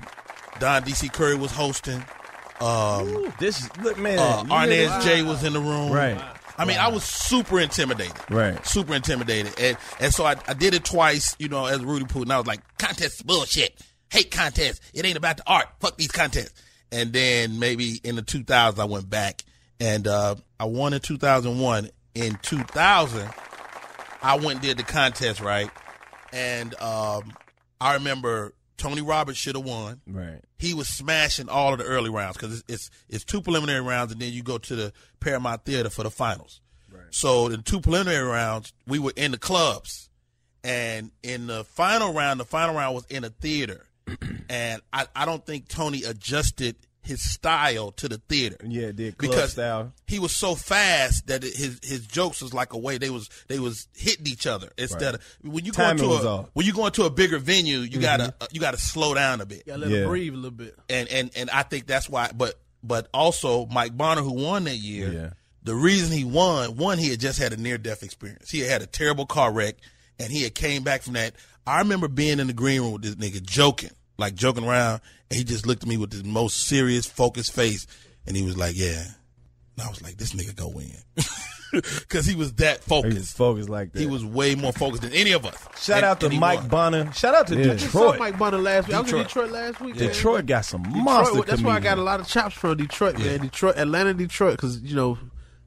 [0.59, 2.03] Don DC Curry was hosting.
[2.59, 4.19] Um, This look, man.
[4.19, 5.03] uh, you hear Arnez?
[5.03, 5.91] J was in the room.
[5.91, 6.19] Right.
[6.59, 8.13] I mean, I was super intimidated.
[8.29, 8.65] Right.
[8.65, 9.57] Super intimidated.
[9.59, 12.47] And and so I, I did it twice, you know, as Rudy and I was
[12.47, 13.79] like, contest bullshit.
[14.11, 14.81] Hate contests.
[14.93, 15.67] It ain't about the art.
[15.79, 16.61] Fuck these contests.
[16.91, 19.43] And then maybe in the 2000s, I went back
[19.79, 21.89] and uh, I won in 2001.
[22.15, 23.29] In 2000,
[24.21, 25.69] I went and did the contest, right?
[26.33, 27.33] And um,
[27.79, 30.41] I remember Tony Roberts should have won Right.
[30.57, 34.11] he was smashing all of the early rounds because it's, it's it's two preliminary rounds
[34.11, 36.61] and then you go to the Paramount Theater for the finals.
[36.91, 37.03] Right.
[37.11, 40.09] So the two preliminary rounds, we were in the clubs,
[40.63, 43.85] and in the final round, the final round was in a theater,
[44.49, 46.75] and I, I don't think Tony adjusted
[47.09, 48.55] his style to the theater.
[48.65, 49.91] Yeah, did club because style.
[50.07, 53.29] he was so fast that it, his his jokes was like a way they was
[53.47, 56.49] they was hitting each other instead of when you go Timing to a off.
[56.53, 59.45] when you go into a bigger venue, you gotta uh, you gotta slow down a
[59.45, 59.97] bit You gotta let Yeah.
[60.03, 60.75] him breathe a little bit.
[60.89, 62.31] and and and I think that's why.
[62.33, 65.29] But but also Mike Bonner, who won that year, Yeah.
[65.63, 68.49] the reason he won, one he had just had a near death experience.
[68.51, 69.75] He had had a terrible car wreck,
[70.19, 71.33] and he had came back from that.
[71.67, 75.37] I remember being in the green room with this nigga joking, like joking around, and
[75.37, 77.85] he just looked at me with his most serious, focused face,
[78.27, 79.03] and he was like, "Yeah."
[79.77, 80.91] And I was like, "This nigga go win,"
[81.71, 83.37] because he was that He was focused.
[83.37, 83.99] focused like that.
[83.99, 85.55] He was way more focused than any of us.
[85.79, 86.67] Shout And- out to Mike won.
[86.69, 87.13] Bonner.
[87.13, 87.77] Shout out to Yeah.
[87.77, 88.19] Saw Detroit.
[88.19, 88.97] Mike Bonner last week.
[88.97, 89.45] I was in Detroit.
[89.45, 89.95] Detroit last week.
[89.95, 90.07] man.
[90.07, 93.19] Detroit got some Detroit, monster that's why I got a lot of chops from Detroit,
[93.19, 93.39] man.
[93.41, 95.17] Detroit, Atlanta, Detroit, because you know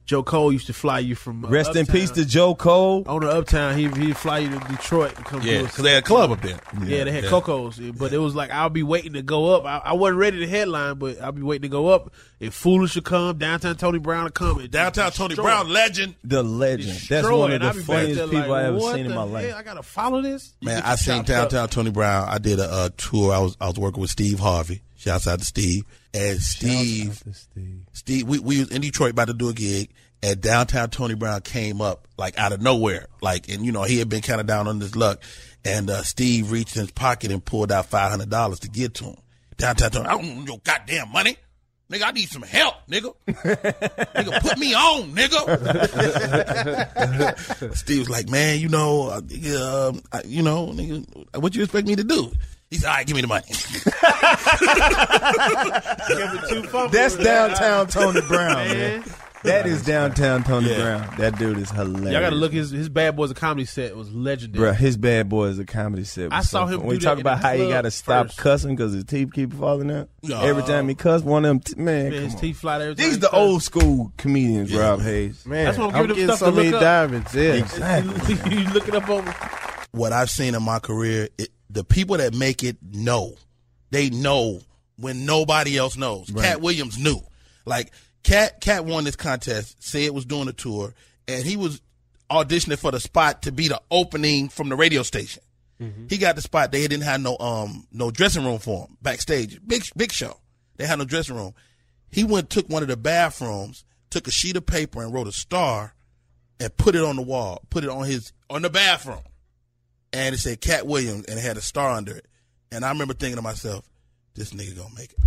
[0.05, 1.45] Joe Cole used to fly you from.
[1.45, 3.03] Uh, Rest in peace to Joe Cole.
[3.07, 3.77] on the Uptown.
[3.77, 5.41] He he'd fly you to Detroit and come.
[5.41, 6.59] Yeah, because they had a club up there.
[6.85, 7.29] Yeah, they had Yeah.
[7.29, 9.63] Coco's, but it was like I'll be waiting to go up.
[9.65, 12.11] I, I wasn't ready to headline, but I'll be waiting to go up.
[12.41, 14.59] If Foolish would come, downtown Tony Brown would come.
[14.59, 16.15] and Downtown Tony destroy Brown, legend.
[16.25, 16.99] The legend.
[17.07, 19.03] That's one of the I'll be back funniest there people like, I ever seen in
[19.07, 19.27] the my hell?
[19.27, 19.55] life.
[19.55, 20.53] I gotta follow this.
[20.61, 21.71] Man, I your seen Downtown up.
[21.71, 22.27] Tony Brown.
[22.27, 23.31] I did a, uh tour.
[23.33, 24.81] I was I was working with Steve Harvey.
[25.03, 25.83] Shouts out to Steve.
[26.13, 27.21] And Steve,
[27.91, 29.89] Steve, we we was in Detroit about to do a gig,
[30.21, 33.99] and Downtown Tony Brown came up like out of nowhere, like and you know he
[33.99, 35.21] had been kind of down on his luck,
[35.65, 38.93] and uh, Steve reached in his pocket and pulled out five hundred dollars to give
[38.93, 39.17] to him.
[39.57, 41.35] Downtown Tony, I don't want your goddamn money.
[41.91, 43.13] Nigga, I need some help, nigga.
[43.27, 45.35] nigga, put me on, nigga.
[47.75, 51.97] Steve was like, man, you know, uh, um, you know, nigga, what you expect me
[51.97, 52.31] to do?
[52.73, 53.45] He said, all right, give me the money.
[56.91, 58.99] That's downtown Tony Brown, man.
[59.01, 59.03] Man.
[59.43, 60.77] That is downtown Tony Yeah.
[61.05, 61.15] Brown.
[61.17, 62.13] That dude is hilarious.
[62.13, 64.71] Y'all gotta look his his Bad Boys of Comedy set was legendary.
[64.71, 66.31] Bruh, his bad boy is a comedy set.
[66.33, 66.87] I was saw him fun.
[66.87, 68.37] When do you talk in about the how he club got to stop first.
[68.39, 70.09] cussing because his teeth keep falling out.
[70.23, 70.41] No.
[70.41, 72.41] Every time he cuss, one of them, t- man, Man, his come on.
[72.41, 73.37] teeth fly every time These the cuss.
[73.37, 75.45] old school comedians, Rob Haze.
[75.45, 76.81] Man, That's what I'm I'm giving them getting stuff so to many look up.
[76.81, 77.35] diamonds.
[77.35, 77.53] Yeah.
[77.53, 78.51] Exactly.
[78.57, 79.25] you look it up on.
[79.91, 83.33] what I've seen in my career, it, the people that make it know.
[83.89, 84.61] They know
[84.97, 86.29] when nobody else knows.
[86.43, 87.19] Katt Williams knew.
[87.65, 87.91] Like
[88.23, 90.93] Katt Katt won this contest, said was doing a tour,
[91.27, 91.81] and he was
[92.29, 95.43] auditioning for the spot to be the opening from the radio station.
[96.07, 96.71] He got the spot.
[96.71, 99.59] They didn't have no um no dressing room for him backstage.
[99.67, 100.37] Big big show.
[100.77, 101.53] They had no dressing room.
[102.09, 105.33] He went took one of the bathrooms, took a sheet of paper and wrote a
[105.33, 105.93] star,
[106.59, 107.63] and put it on the wall.
[107.69, 109.23] Put it on his on the bathroom
[110.13, 112.25] and it said Katt Williams and it had a star under it.
[112.71, 113.85] And I remember thinking to myself,
[114.35, 115.19] this nigga gonna make it.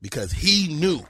[0.00, 1.04] Because he knew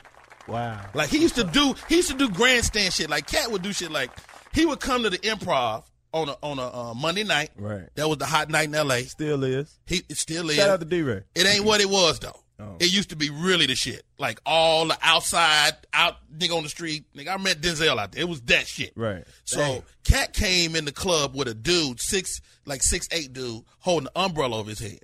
[0.51, 0.81] Wow.
[0.95, 3.09] Like he used to do, he used to do grandstand shit.
[3.09, 4.11] Like Katt would do shit like
[4.53, 7.51] he would come to the improv on a on a uh, Monday night.
[7.57, 7.89] Right.
[7.95, 9.03] That was the hot night in L.A.
[9.05, 9.79] Still is.
[9.87, 10.57] He it still is.
[10.57, 11.23] Shout out to D-Ray.
[11.35, 12.39] It ain't what it was though.
[12.61, 12.77] Oh.
[12.79, 14.03] It used to be really the shit.
[14.19, 17.05] Like all the outside, out nigga on the street.
[17.17, 18.23] Nigga, I met Denzel out there.
[18.23, 18.93] It was that shit.
[18.97, 19.25] Right.
[19.45, 24.09] So Katt came in the club with a dude, six like six eight dude, holding
[24.15, 25.01] an umbrella over his head.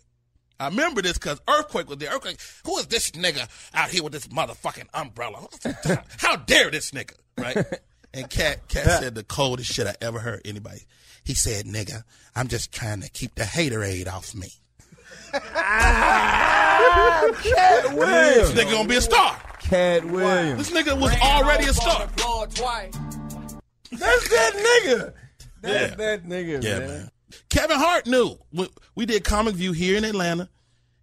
[0.59, 2.11] I remember this because Earthquake was there.
[2.11, 5.47] Earthquake, who is this nigga out here with this motherfucking umbrella?
[6.19, 7.65] How dare this nigga, right?
[8.15, 10.87] And Katt Katt said the coldest shit I ever heard anybody.
[11.23, 12.03] He said, "Nigga,
[12.35, 14.49] I'm just trying to keep the haterade off me."
[17.43, 18.53] Katt Williams.
[18.53, 19.41] This nigga gonna be a star.
[19.61, 20.69] Katt Williams.
[20.71, 22.09] This nigga was already a star.
[23.91, 25.13] That's that nigga.
[25.63, 25.97] That's Yeah.
[25.97, 26.89] that nigga, Yeah, man.
[26.89, 27.11] man.
[27.49, 28.37] Kevin Hart knew.
[28.53, 30.49] We, we did Comic View here in Atlanta.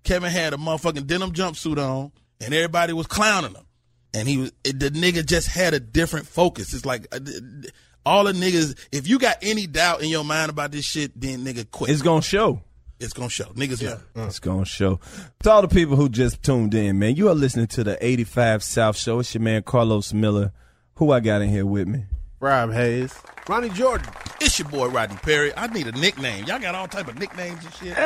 [0.03, 3.65] Kevin had a motherfucking denim jumpsuit on, and everybody was clowning him.
[4.13, 6.73] And he was it, the nigga just had a different focus.
[6.73, 7.73] It's like uh, th- th-
[8.05, 8.77] all the niggas.
[8.91, 11.89] If you got any doubt in your mind about this shit, then nigga quit.
[11.89, 12.61] It's gonna show.
[13.03, 13.45] It's gonna show.
[13.45, 13.99] Niggas know.
[14.25, 14.99] It's gonna show.
[15.43, 18.63] To all the people who just tuned in, man, you are listening to the 85
[18.63, 19.19] South Show.
[19.19, 20.53] It's your man Karlous Miller.
[20.95, 22.05] Who I got in here with me?
[22.39, 23.13] Rob Haze.
[23.47, 24.07] Ronnie Jordan.
[24.39, 25.51] It's your boy Rodney Perry.
[25.57, 26.45] I need a nickname.
[26.45, 27.97] Y'all got all type of nicknames and shit.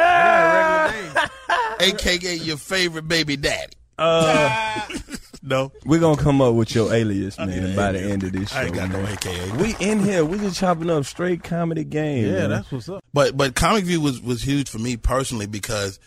[1.80, 3.74] AKA your favorite baby daddy.
[4.00, 4.82] Uh,
[5.42, 5.72] no.
[5.86, 8.58] We're gonna come up with your alias, man, by the end of this show.
[8.60, 9.14] I ain't got no man.
[9.14, 9.52] AKA.
[9.58, 10.24] We in here.
[10.26, 12.26] We just chopping up straight comedy game.
[12.26, 12.50] Yeah, man.
[12.52, 13.04] that's what's up.
[13.14, 16.00] But but Comic View was was huge for me personally because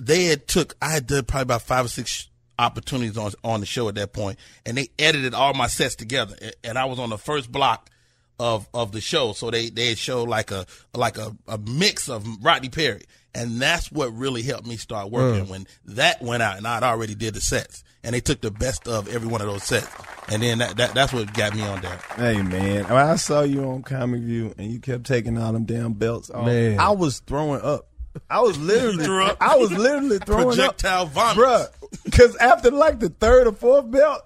[0.00, 3.66] they had took I had done probably about five or six opportunities on on the
[3.66, 7.10] show at that point, and they edited all my sets together, and I was on
[7.10, 7.90] the first block
[8.40, 12.08] of of the show, so they they had showed like a like a, a mix
[12.08, 13.02] of Rodney Perry,
[13.34, 15.48] and that's what really helped me start working Mm.
[15.50, 18.86] when that went out, and I'd already did the sets, and they took the best
[18.88, 19.88] of every one of those sets,
[20.28, 21.98] and then that, that that's what got me on there.
[22.16, 25.64] Hey man, when I saw you on Comic View and you kept taking all them
[25.64, 26.78] damn belts off, Man.
[26.78, 27.86] I was throwing up.
[28.30, 29.36] I was literally, threw up?
[29.40, 31.36] I was literally throwing Projectile up, vomit.
[31.36, 31.66] bruh.
[32.04, 34.22] Because after like the third or fourth belt,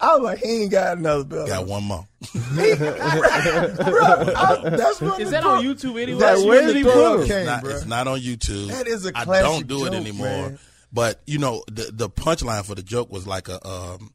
[0.00, 1.48] I was like, he ain't got another belt.
[1.48, 2.06] Got one more.
[2.22, 6.20] Bruh, I- that's when Is the that throw- on YouTube anyway?
[6.20, 7.28] That's Where did the he throw put up them?
[7.28, 7.74] came, It's not, bruh.
[7.74, 8.68] it's not on YouTube.
[8.68, 10.26] That is a I classic I don't do it anymore.
[10.26, 10.58] man.
[10.94, 14.12] But you know, the the punchline for the joke was like a um,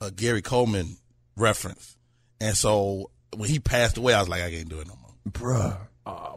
[0.00, 0.96] a Gary Coleman
[1.36, 1.96] reference,
[2.40, 5.10] and so when he passed away, I was like, I can't do it no more.
[5.30, 5.78] Bruh.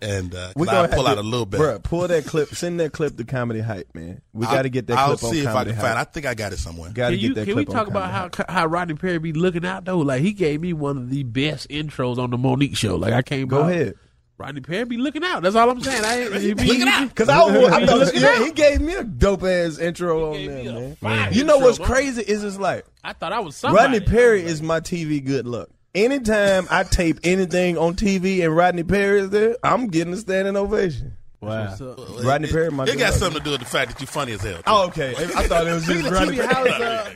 [0.01, 1.59] And uh, We 'cause gonna pull have out a little bit.
[1.61, 2.49] Bruh, pull that clip.
[2.55, 4.19] Send that clip to Comedy Hype, man.
[4.33, 5.81] We got to get that I'll clip on see if I can Hype.
[5.81, 5.99] find.
[5.99, 6.89] I think I got it somewhere.
[6.91, 8.49] Got to Can, get you, that can we talk about Comedy how Hype.
[8.49, 9.99] how Rodney Perry be looking out though?
[9.99, 12.95] Like he gave me one of the best intros on the Mo'Nique show.
[12.95, 13.93] Like I came Go out, ahead.
[14.39, 15.43] Rodney Perry be looking out.
[15.43, 16.05] That's all I'm saying.
[16.05, 17.13] I he be, Looking out.
[17.15, 18.45] Cause I, was, I He thought looking yeah, out.
[18.45, 21.33] he gave me a dope ass intro on gave there, man.
[21.33, 21.87] You know what's man.
[21.87, 23.83] crazy is it's like I thought I was somebody.
[23.83, 25.67] Rodney Perry is my TV good luck.
[25.93, 30.55] Anytime I tape anything on TV and Rodney Perry is there, I'm getting a standing
[30.55, 31.17] ovation.
[31.41, 31.67] Wow.
[31.69, 32.25] What's up?
[32.25, 34.07] Rodney it, Perry, my It good got something to do with the fact that you're
[34.07, 34.57] funny as hell.
[34.57, 34.63] too.
[34.67, 35.15] Oh, okay.
[35.17, 36.53] I thought it was just Speaking of Rodney Perry.
[36.53, 37.13] how's, uh,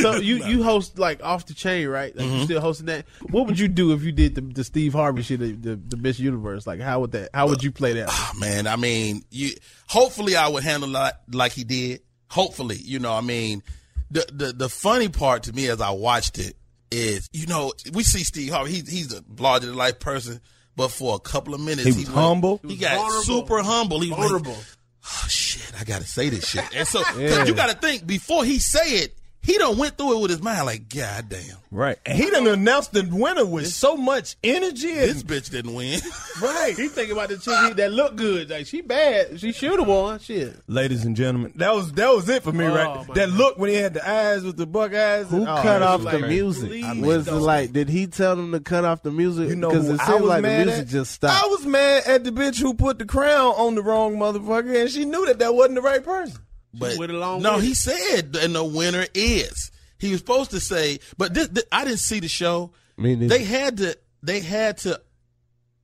[0.00, 2.14] so you you host like off the chain, right?
[2.14, 2.36] Like Mm-hmm.
[2.38, 3.04] you still hosting that.
[3.30, 5.96] What would you do if you did the, the Steve Harvey shit, the, the, the
[5.96, 6.66] Miss Universe?
[6.68, 7.30] Like how would that?
[7.34, 8.08] How would you play that?
[8.10, 9.50] Ah, man, I mean, you.
[9.88, 12.00] Hopefully, I would handle that like he did.
[12.30, 13.62] Hopefully, you know, I mean,
[14.10, 16.56] the the the funny part to me as I watched it
[16.92, 18.70] is, you know, we see Steve Harvey.
[18.70, 20.40] He's he's a larger than life person,
[20.76, 22.58] but for a couple of minutes, He was went- humble.
[22.62, 23.22] He, was got vulnerable.
[23.22, 24.00] super humble.
[24.00, 26.64] He was like, oh shit, I gotta say this shit.
[26.74, 30.22] And so 'cause you gotta think before he say it, he done went through it
[30.22, 31.98] with his mind like, God damn, Right.
[32.06, 34.90] And he done announced the winner with so much energy.
[34.90, 36.00] And, this bitch didn't win.
[36.42, 36.76] Right.
[36.76, 38.50] He thinking about the chick that look good.
[38.50, 39.38] Like she bad.
[39.38, 40.18] She should have won.
[40.18, 40.56] Shit.
[40.66, 43.06] Ladies and gentlemen, that was that was it for me, Oh, right?
[43.14, 43.38] That God.
[43.38, 45.28] look when he had the eyes with the buck eyes.
[45.28, 46.68] Who and- oh, cut off was the like- music?
[46.70, 47.72] please was it like?
[47.72, 49.48] Did he tell them to cut off the music?
[49.50, 50.86] You know, because who it I seemed was like the music at?
[50.88, 51.44] just stopped.
[51.44, 54.90] I was mad at the bitch who put the crown on the wrong motherfucker, and
[54.90, 56.38] she knew that that wasn't the right person.
[56.78, 59.70] But went along no, with he said, and the winner is.
[59.98, 62.72] He was supposed to say, but this, this- I didn't see the show.
[62.96, 63.28] Me neither.
[63.38, 65.00] They had to, they had to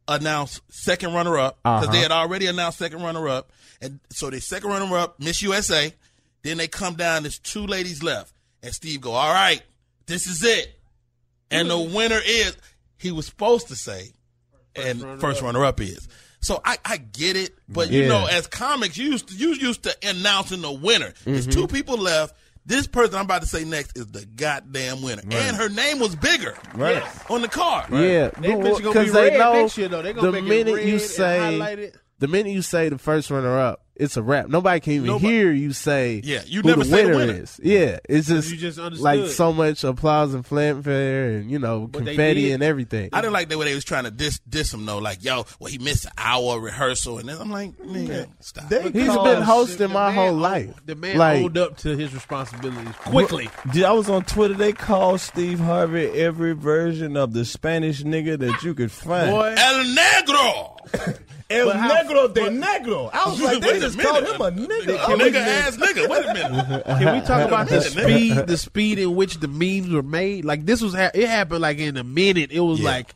[0.09, 1.93] announce second runner up because Uh-huh.
[1.93, 5.95] they had already announced second runner up, and so they second runner up, Miss USA.
[6.43, 7.23] Then they come down.
[7.23, 9.63] There's two ladies left, and Steve go, "All right,
[10.07, 10.79] this is it,"
[11.51, 12.57] and the winner is.
[12.99, 14.13] He was supposed to say,
[14.75, 16.09] and first runner up is.
[16.41, 19.83] So I, I get it, but you know, as comics, you used to, you used
[19.83, 21.13] to announcing the winner.
[21.25, 21.61] There's mm-hmm.
[21.61, 22.35] two people left.
[22.65, 26.15] This person I'm about to say next is the goddamn winner, and her name was
[26.17, 27.03] bigger Right.
[27.31, 27.91] on the card.
[27.91, 30.03] Yeah, That bitch be because they red know next year, though.
[30.03, 33.31] They gonna the make it minute red you say the minute you say the first
[33.31, 34.49] runner up it's a wrap.
[34.49, 37.17] Nobody can even Nobody- hear you say Yeah, you who never the say the winner,
[37.33, 37.43] winner.
[37.43, 37.61] is.
[37.63, 42.05] Yeah, it's just, You just like so much applause and fanfare and you know But
[42.07, 43.11] confetti and everything.
[43.13, 44.99] I didn't like the way they was trying to diss diss him though.
[44.99, 48.69] Like, yo, well, he missed an hour of rehearsal, and then I'm like, nigga, stop.
[48.69, 50.75] They He's called- been hosting my whole owned- life.
[50.87, 53.49] The man like, owned up to his responsibilities quickly.
[53.73, 54.55] Dude, I was on Twitter.
[54.55, 59.31] They called Steve Harvey every version of the Spanish nigga that you could find.
[59.31, 61.19] Boy, El Negro,
[61.51, 63.11] El But how- Negro de Negro.
[63.13, 64.95] I was like, they just called him a nigga.
[64.95, 66.09] a nigga ass nigga.
[66.09, 66.85] Wait a minute.
[66.87, 68.03] Can we talk about the Nigga, nigga.
[68.05, 70.45] speed, the speed in which the memes were made?
[70.45, 72.53] Like this was, ha- it happened like in a minute.
[72.53, 72.91] It was Yeah.
[72.91, 73.15] like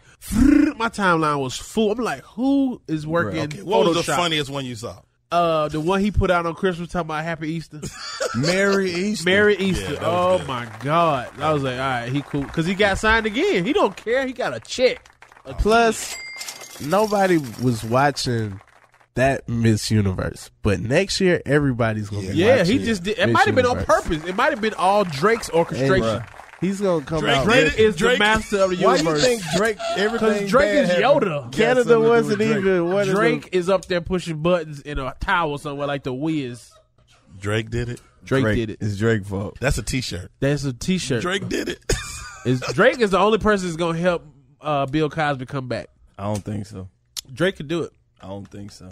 [0.76, 1.92] my timeline was full.
[1.92, 3.40] I'm like, who is working?
[3.42, 5.00] Okay, what was the funniest one you saw?
[5.32, 7.80] Uh, the one he put out on Christmas talking about Happy Easter,
[8.36, 9.24] Merry Easter.
[9.28, 9.94] Merry Easter.
[9.94, 10.46] Yeah, oh good.
[10.46, 11.28] my God!
[11.40, 13.64] I was like, all right, he cool because he got signed again.
[13.64, 14.26] He don't care.
[14.26, 15.08] He got a check.
[15.58, 16.14] Plus,
[16.80, 18.60] nobody was watching
[19.14, 22.34] that Miss Universe, but next year everybody's gonna be.
[22.34, 23.18] Yeah, he just did.
[23.18, 24.24] It might have been on purpose.
[24.24, 26.02] It might have been all Drake's orchestration.
[26.02, 26.28] bruh,
[26.60, 27.44] he's gonna come Drake out.
[27.44, 29.04] Drake Drake is Drake- the master of the universe.
[29.04, 29.76] Why do you think Drake?
[29.96, 31.22] Everything Because Drake bad is Yoda.
[31.42, 32.56] got Canada something wasn't Drake.
[32.56, 36.12] even what is Drake is up there pushing buttons in a tower somewhere like the
[36.12, 36.72] Wiz.
[37.40, 38.00] Drake did it.
[38.24, 38.78] Drake, Drake did it.
[38.80, 39.58] It's Drake fault.
[39.60, 40.30] That's a T-shirt.
[40.40, 41.20] That's a T-shirt.
[41.22, 41.78] Drake did it.
[42.46, 44.24] is Drake is the only person that's gonna help
[44.60, 45.88] uh, Bill Cosby come back.
[46.18, 46.88] I don't think so.
[47.32, 47.92] Drake could do it.
[48.20, 48.88] I don't think so.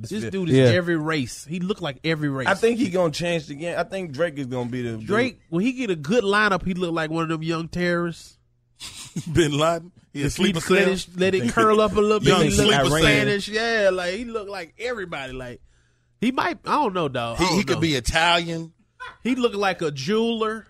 [0.00, 0.64] This dude is Yeah.
[0.66, 1.44] every race.
[1.44, 2.46] He looked like every race.
[2.46, 3.76] I think he gonna change the game.
[3.76, 6.74] I think Drake is gonna be the Drake when he get a good lineup, he
[6.74, 8.38] look like one of them young terrorists.
[9.32, 9.90] Bin Laden.
[10.12, 12.28] He a If he sleeper let it, let it curl up a little bit.
[12.28, 12.98] Young He look sleeper cell.
[13.02, 13.48] Spanish.
[13.48, 15.32] Yeah, like he look like everybody.
[15.32, 15.60] Like
[16.20, 16.58] he might.
[16.64, 17.36] I don't know, dog.
[17.38, 18.72] I He, don't he could be Italian.
[19.24, 20.66] He look like a jeweler.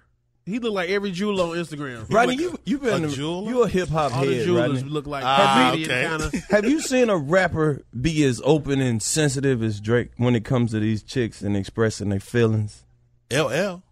[0.49, 2.07] He look like every jeweler on Instagram.
[2.13, 3.51] Rodney, look you you been a a jeweler?
[3.51, 4.91] you a hip hop All the jewelers Rodney.
[4.91, 6.09] look like Ah, comedian okay.
[6.09, 6.33] kind of.
[6.51, 10.71] Have you seen a rapper be as open and sensitive as Drake when it comes
[10.73, 12.85] to these chicks and expressing their feelings?
[13.33, 13.83] LL.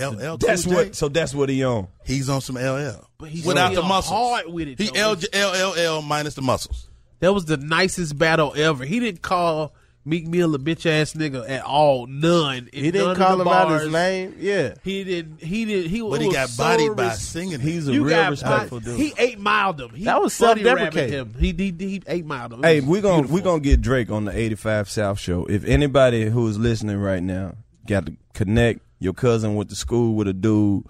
[0.00, 0.36] LL.
[0.38, 0.76] That's Cool J.
[0.76, 0.94] what.
[0.96, 1.88] So that's what he on.
[2.04, 3.08] He's on some LL.
[3.18, 4.18] But he's Without still the muscles.
[4.18, 4.78] hard with it.
[4.78, 5.16] He though.
[5.32, 6.88] L LLL minus the muscles.
[7.20, 8.84] That was the nicest battle ever.
[8.84, 12.06] He didn't call Meek Mill a bitch ass nigga at all.
[12.06, 12.70] None.
[12.72, 14.34] He didn't call him out his name.
[14.38, 15.42] Yeah, He didn't.
[15.42, 15.90] He didn't.
[15.90, 16.18] He was.
[16.18, 17.60] But he got so bodied by res- singing.
[17.60, 18.98] He's a You real respectful body- dude.
[19.00, 19.90] He eight miled him.
[19.90, 21.12] He That was buddy self-deprecating.
[21.12, 21.34] him.
[21.38, 22.64] He, he he eight miled him.
[22.64, 25.44] It Hey, was we gonna we gonna get Drake on the eighty five South show.
[25.44, 30.14] If anybody who is listening right now got to connect your cousin went to school
[30.14, 30.84] with a dude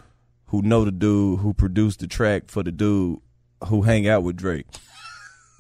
[0.47, 3.19] who know the dude who produced the track for the dude
[3.67, 4.67] who hang out with Drake.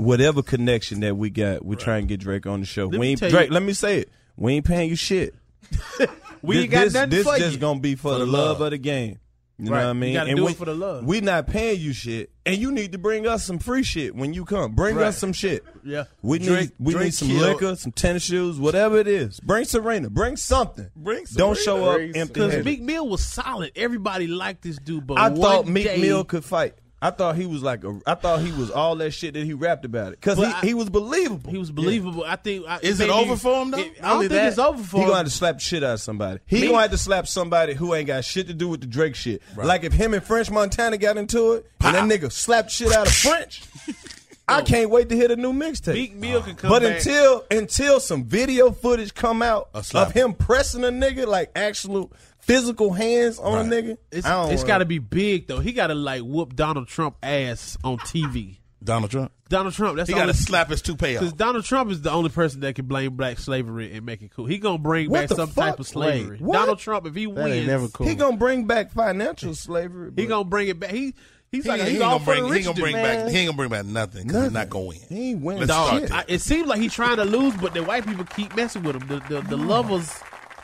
[0.00, 2.84] Whatever connection that we got, we try and get Drake on the show.
[2.86, 3.50] Let we me ain't tell you- Drake.
[3.50, 4.08] Let me say it.
[4.36, 5.34] We ain't paying you shit.
[6.42, 7.58] We this, ain't got this, nothing this for just you.
[7.58, 8.60] gonna be for, For the the love love.
[8.62, 9.18] of the game.
[9.58, 10.14] You know what I You mean?
[10.14, 11.04] gotta and do we, it for the love.
[11.04, 14.32] We not paying you shit, and you need to bring us some free shit when
[14.32, 14.72] you come.
[14.72, 15.08] Bring Right.
[15.08, 15.62] us some shit.
[15.84, 16.04] Yeah.
[16.22, 19.38] We need we Drake need some killed- liquor, some tennis shoes, whatever it is.
[19.40, 20.08] Bring Serena.
[20.08, 20.88] Bring something.
[20.96, 22.64] Bring Don't show up Bring empty Because handed.
[22.64, 23.72] Meek Mill was solid.
[23.76, 26.72] Everybody liked this dude, but I one thought Meek day, Mill could fight.
[27.02, 27.98] I thought he was like a.
[28.06, 30.60] I thought he was all that shit that he rapped about it because he, I-
[30.60, 31.50] he was believable.
[31.50, 32.24] He was believable.
[32.26, 32.66] I think.
[32.68, 33.78] I, Is it over for him, though?
[33.78, 34.48] It- I don't think that?
[34.48, 35.04] it's over for He him.
[35.04, 36.40] He gonna have to slap shit out of somebody.
[36.46, 38.86] He Me- gonna have to slap somebody who ain't got shit to do with the
[38.86, 39.40] Drake shit.
[39.56, 43.06] Like if him and French Montana got into it, and that nigga slapped shit out
[43.06, 43.62] of French.
[44.48, 45.94] I can't wait to hear the new mixtape.
[45.94, 46.96] Meek Mill could come But back.
[46.96, 52.92] until until some video footage come out of him pressing a nigga like actual physical
[52.92, 55.60] hands on a nigga, It's, I don't it's wanna- got to be big though.
[55.60, 58.56] He got to like whoop Donald Trump ass on TV.
[58.82, 59.30] Donald Trump.
[59.50, 59.96] Donald Trump.
[59.98, 61.34] That's He got got to slap his toupee Because.
[61.34, 64.46] Donald Trump is the only person that can blame black slavery and make it cool.
[64.46, 65.70] He gonna bring What back some fuck?
[65.72, 66.38] type of slavery.
[66.40, 66.52] Wait.
[66.58, 68.06] Donald Trump, if he that wins, never cool.
[68.06, 70.12] He gonna bring back financial slavery.
[70.16, 70.92] he gonna bring it back.
[70.92, 71.14] He
[71.52, 72.42] he's He, like he's ain't all gonna for bring.
[72.44, 72.82] the He rich ain't gonna dude.
[72.84, 73.18] bring back.
[73.24, 73.30] man.
[73.34, 74.98] He ain't gonna bring back nothing because he's not gonna win.
[75.10, 77.74] He ain't winning Let's Dog, start I, it seems like he's trying to lose, but
[77.74, 79.06] the white people keep messing with him.
[79.08, 80.10] The the, the lovers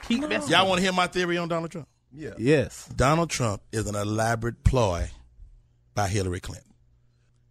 [0.08, 0.50] keep messing.
[0.50, 1.88] Y'all want to hear my theory on Donald Trump?
[2.12, 2.30] yeah.
[2.38, 2.88] yes.
[2.94, 5.08] Donald Trump is an elaborate ploy
[5.94, 6.72] by Hillary Clinton.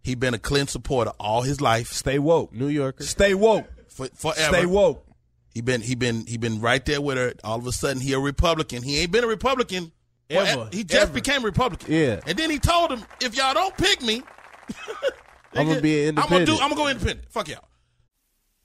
[0.02, 2.52] He been a Clinton supporter all his life, Stay woke.
[2.52, 3.02] New Yorker.
[3.04, 3.66] Stay woke.
[3.88, 4.56] for, forever.
[4.56, 5.04] Stay woke.
[5.52, 7.32] He been he been he been right there with her.
[7.42, 8.82] All of a sudden, he a Republican.
[8.82, 9.90] He ain't been a Republican
[10.28, 10.68] Ever.
[10.72, 11.12] He just Ever.
[11.12, 11.92] became Republican.
[11.92, 12.20] Yeah.
[12.26, 14.22] and then he told him, if y'all don't pick me,
[15.54, 16.52] I'm gonna be I'm gonna do.
[16.52, 16.62] independent.
[16.62, 17.30] I'm gonna go independent.
[17.30, 17.64] Fuck y'all.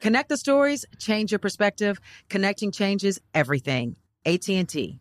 [0.00, 2.00] Connect the stories, change your perspective.
[2.28, 3.96] Connecting changes everything.
[4.24, 5.00] AT&T.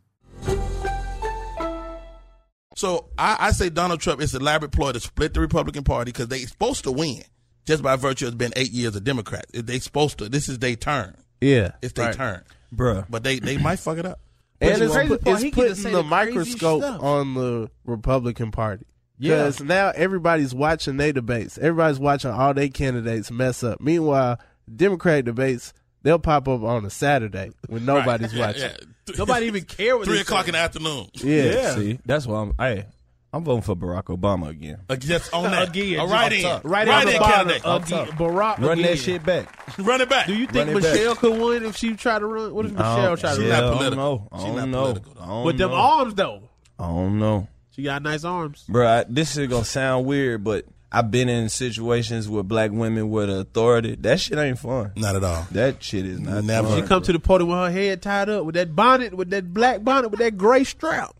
[2.75, 6.11] So I, I say Donald Trump is an elaborate ploy to split the Republican Party
[6.11, 7.23] because they're supposed to win
[7.65, 9.45] just by virtue of being eight years a Democrat.
[9.51, 10.29] They supposed to.
[10.29, 11.15] This is their turn.
[11.41, 12.15] Yeah, It's their right.
[12.15, 12.43] turn,
[12.73, 13.05] Bruh.
[13.09, 14.19] but they they might fuck it up.
[14.59, 17.03] And it's, crazy put- it's he putting the, the microscope stuff.
[17.03, 18.85] on the Republican Party.
[19.19, 19.37] Yeah.
[19.37, 21.57] Because now everybody's watching their debates.
[21.59, 23.81] Everybody's watching all their candidates mess up.
[23.81, 24.39] Meanwhile,
[24.73, 28.61] Democratic debates, they'll pop up on a Saturday when nobody's Yeah, watching.
[28.61, 29.15] yeah.
[29.17, 30.49] Nobody even care what Three o'clock say.
[30.49, 31.07] in the afternoon.
[31.15, 31.75] Yeah.
[31.75, 32.53] See, that's why I'm.
[32.59, 32.85] Hey,
[33.31, 34.79] I'm voting for Barack Obama again.
[34.89, 35.69] Uh, just on that.
[35.69, 36.69] Again, All right just in.
[36.69, 37.47] Right, Right on in, the bottom.
[37.49, 37.61] candidate.
[38.07, 38.91] Again, Barack Run again.
[38.91, 39.77] that shit back.
[39.79, 40.27] Run it back.
[40.27, 40.83] Do you think it back.
[40.83, 42.53] Michelle could win if she tried to run?
[42.53, 43.49] What if Michelle tried to She run?
[43.49, 43.97] not I don't political.
[43.97, 44.27] know.
[44.31, 44.81] I don't not know.
[44.81, 45.43] political, though.
[45.43, 45.75] With them know.
[45.77, 46.49] arms though,
[46.79, 47.47] I don't know.
[47.71, 48.65] she got nice arms.
[48.67, 53.09] Bro, I, this is gonna sound weird, but I've been in situations with black women
[53.09, 53.95] with authority.
[53.95, 54.93] That shit ain't fun.
[54.95, 55.45] Not at all.
[55.51, 56.69] That shit is not Never.
[56.69, 56.81] fun.
[56.81, 59.53] She come to the party with her head tied up, with that bonnet, with that
[59.53, 61.13] black bonnet, with that gray strap.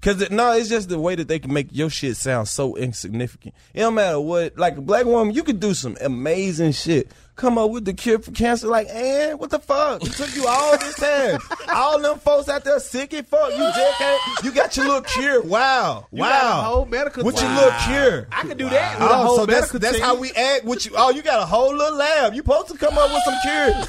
[0.00, 2.76] Cause it, no, it's just the way that they can make your shit sound so
[2.76, 3.54] insignificant.
[3.74, 7.10] It don't matter what, like a black woman, you could do some amazing shit.
[7.36, 10.02] Come up with the cure for cancer, like, and what the fuck?
[10.04, 11.40] It took you all this time.
[11.74, 13.50] all them folks out there sick and fuck.
[13.50, 15.42] You just can't, you got your little cure.
[15.42, 16.28] Wow, You wow.
[16.28, 17.46] got a whole medical With team.
[17.50, 18.28] your little cure.
[18.32, 18.98] I could do that.
[19.00, 20.04] With a Oh, whole so that's medical that's team.
[20.04, 20.64] how we act.
[20.64, 22.32] With you, oh, you got a whole little lab.
[22.34, 23.88] You supposed to come up with some cures.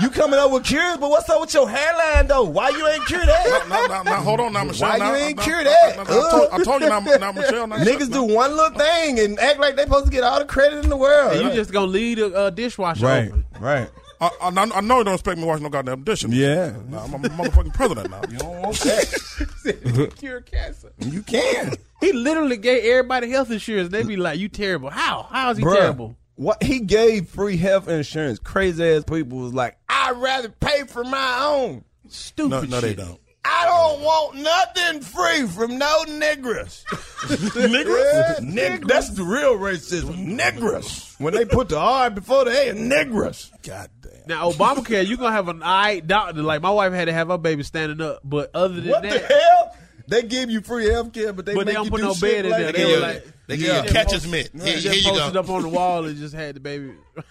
[0.00, 2.44] You coming up with cures, but what's up with your hairline though?
[2.44, 3.66] Why you ain't cure that?
[3.68, 4.88] No, no, no, hold on now, Michelle.
[4.88, 5.96] Why now, you ain't now, cure that?
[5.96, 7.66] now, now, I, told, I told you now, now Michelle.
[7.66, 10.46] Now, Niggas do one little thing and act like they supposed to get all the
[10.46, 11.34] credit in the world.
[11.36, 13.44] And you just gonna leave the uh, dishwasher right, open.
[13.60, 13.90] right.
[14.22, 16.32] I, I, I know you don't expect me to wash no goddamn dishes.
[16.32, 16.76] Yeah.
[16.88, 18.22] Nah, I'm a motherfucking president now.
[18.30, 20.12] You don't want that.
[20.16, 20.92] Cure cancer.
[21.00, 23.90] You can, He literally gave everybody health insurance.
[23.90, 24.90] They be like, "You terrible?
[24.90, 25.24] How?
[25.28, 25.76] How is he Bruh.
[25.76, 28.38] terrible?" What he gave free health insurance.
[28.38, 31.84] Crazy ass people was like, I'd rather pay for my own.
[32.08, 32.50] Stupid.
[32.50, 33.18] No, no, they don't.
[33.44, 36.84] I don't want nothing free from no niggers.
[36.92, 38.40] niggers?
[38.40, 40.38] Nig- that's the real racism.
[40.38, 41.18] Niggers.
[41.20, 43.50] When they put the R before the A, niggers.
[43.62, 44.12] God damn.
[44.28, 46.42] Now Obamacare, you gonna have an eye doctor.
[46.42, 49.08] Like my wife had to have her baby standing up, but other than What the
[49.08, 49.76] that, hell?
[50.08, 52.02] They give you free health care, but they But they make don't you put do
[52.08, 52.66] no shit bed in like there.
[52.72, 52.74] that.
[52.76, 52.94] They Yeah.
[52.94, 54.50] were like, They give yeah, you a just catcher's post- mitt.
[54.54, 55.40] yeah, Here, just here you posted go.
[55.40, 56.92] up on the wall and just had the baby.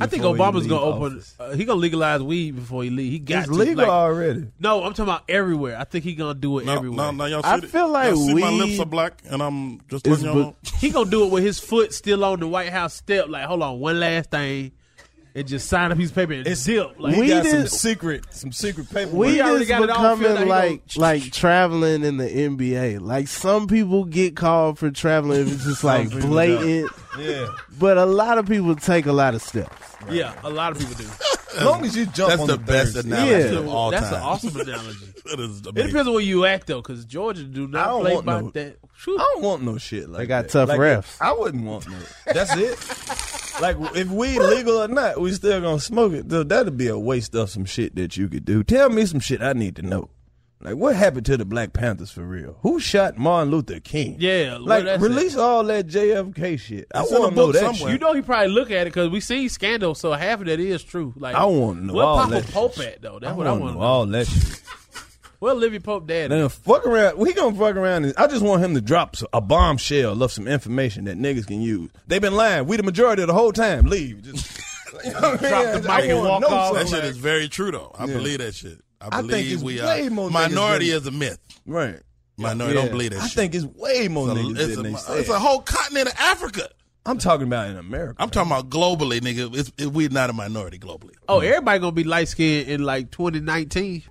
[0.00, 1.14] I think Obama's gonna open.
[1.16, 1.34] office.
[1.40, 3.10] Uh, he gonna legalize weed before he leave.
[3.10, 3.54] He got It's to.
[3.54, 4.46] legal Like, already.
[4.60, 5.76] no, I'm talking about everywhere.
[5.76, 6.96] I think he gonna do it No, everywhere.
[7.06, 7.64] no, no, y'all see I it?
[7.64, 10.56] feel like y'all see my lips are black, and I'm just is letting y'all know.
[10.78, 13.26] He gonna do it with his foot still on the White House step.
[13.28, 14.70] Like, hold on, one last thing,
[15.34, 16.92] and just sign a piece of paper and zip.
[16.98, 19.10] Like, He We got some did- secret, some secret paper.
[19.14, 23.00] We He already is got it all filled becoming like like traveling in the NBA.
[23.00, 27.46] Like some people get called for traveling if it's just like blatant, yeah.
[27.78, 29.74] but a lot of people take a lot of steps.
[30.10, 31.08] yeah, a lot of people do.
[31.56, 33.10] As long as you jump That's on the the best Thursday.
[33.10, 33.58] analogy Yeah.
[33.60, 34.12] of all That's time.
[34.12, 35.04] That's an awesome analogy.
[35.30, 38.50] It depends on where you act though, because Georgia do not play want by no-
[38.52, 38.78] that.
[39.04, 39.16] Whew.
[39.18, 40.18] I don't want no shit like that.
[40.18, 40.50] They got that.
[40.50, 41.16] tough Like, refs.
[41.20, 41.96] I wouldn't want no.
[42.32, 42.78] That's it.
[43.60, 46.28] like if we legal or not, we still gonna smoke it.
[46.28, 48.62] Though That'd be a waste of some shit that you could do.
[48.62, 50.10] Tell me some shit I need to know.
[50.60, 52.58] Like what happened to the Black Panthers for real?
[52.62, 54.16] Who shot Martin Luther King?
[54.18, 56.86] Yeah, like release all that JFK shit.
[56.92, 57.74] I want to know that somewhere.
[57.76, 57.90] shit.
[57.90, 60.58] You know he probably look at it because we see scandal, so half of that
[60.58, 61.14] is true.
[61.16, 62.86] Like I wanna know where all Papa that Pope shit.
[62.94, 63.16] at though.
[63.16, 63.80] I That's what I know to know.
[63.80, 64.62] all that shit.
[65.40, 66.30] Well, Olivia Pope dad.
[66.30, 67.16] Now, fuck around.
[67.18, 68.04] We gonna fuck around.
[68.06, 71.60] And I just want him to drop a bombshell of some information that niggas can
[71.60, 71.90] use.
[72.08, 72.66] They've been lying.
[72.66, 73.86] We the majority of the whole time.
[73.86, 74.22] Leave.
[74.22, 74.58] Just,
[75.04, 75.82] you know what Drop mean?
[75.82, 76.74] the mic and walk off.
[76.74, 77.94] That shit is very true, though.
[77.96, 78.14] I Yeah.
[78.14, 78.80] believe that shit.
[79.00, 80.10] I I think believe it's we way are.
[80.10, 81.38] more Minority is a myth.
[81.66, 82.00] Right.
[82.36, 82.82] Minority Yeah.
[82.82, 83.24] don't believe that shit.
[83.24, 83.36] I shit.
[83.36, 85.18] think it's way more It's a- niggas it's than a- they say.
[85.20, 86.68] It's a whole continent of Africa.
[87.08, 88.22] I'm talking about in America.
[88.22, 89.56] I'm talking about globally, nigga.
[89.56, 91.14] It's, it, we're not a minority globally.
[91.28, 94.02] Oh, everybody gonna be light skinned in like 2019.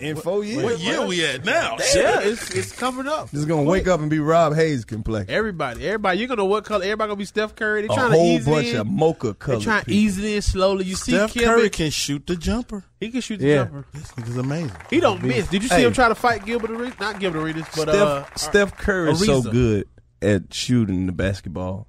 [0.00, 0.62] In four years.
[0.62, 1.76] What year we at now?
[1.94, 3.30] Yeah, it's it's coming up.
[3.30, 5.34] Just gonna wake up and be Rob Haze complexion.
[5.34, 6.84] Everybody, everybody, you gonna know what color?
[6.84, 7.82] Everybody gonna be Steph Curry.
[7.82, 8.76] They A trying to whole ease bunch in.
[8.76, 9.98] of mocha They colored trying to people.
[9.98, 10.84] ease it slowly.
[10.84, 12.84] You see, Steph Curry can shoot the jumper.
[13.00, 13.64] he can shoot the Yeah.
[13.64, 13.86] jumper.
[13.94, 14.72] This nigga's amazing.
[14.90, 15.48] He don't miss.
[15.48, 15.84] Did you see Hey.
[15.84, 16.98] him try to fight Gilbert Arenas?
[17.00, 19.86] Not Gilbert Arenas, but Steph, uh, Steph Curry is so good
[20.20, 21.88] at shooting the basketball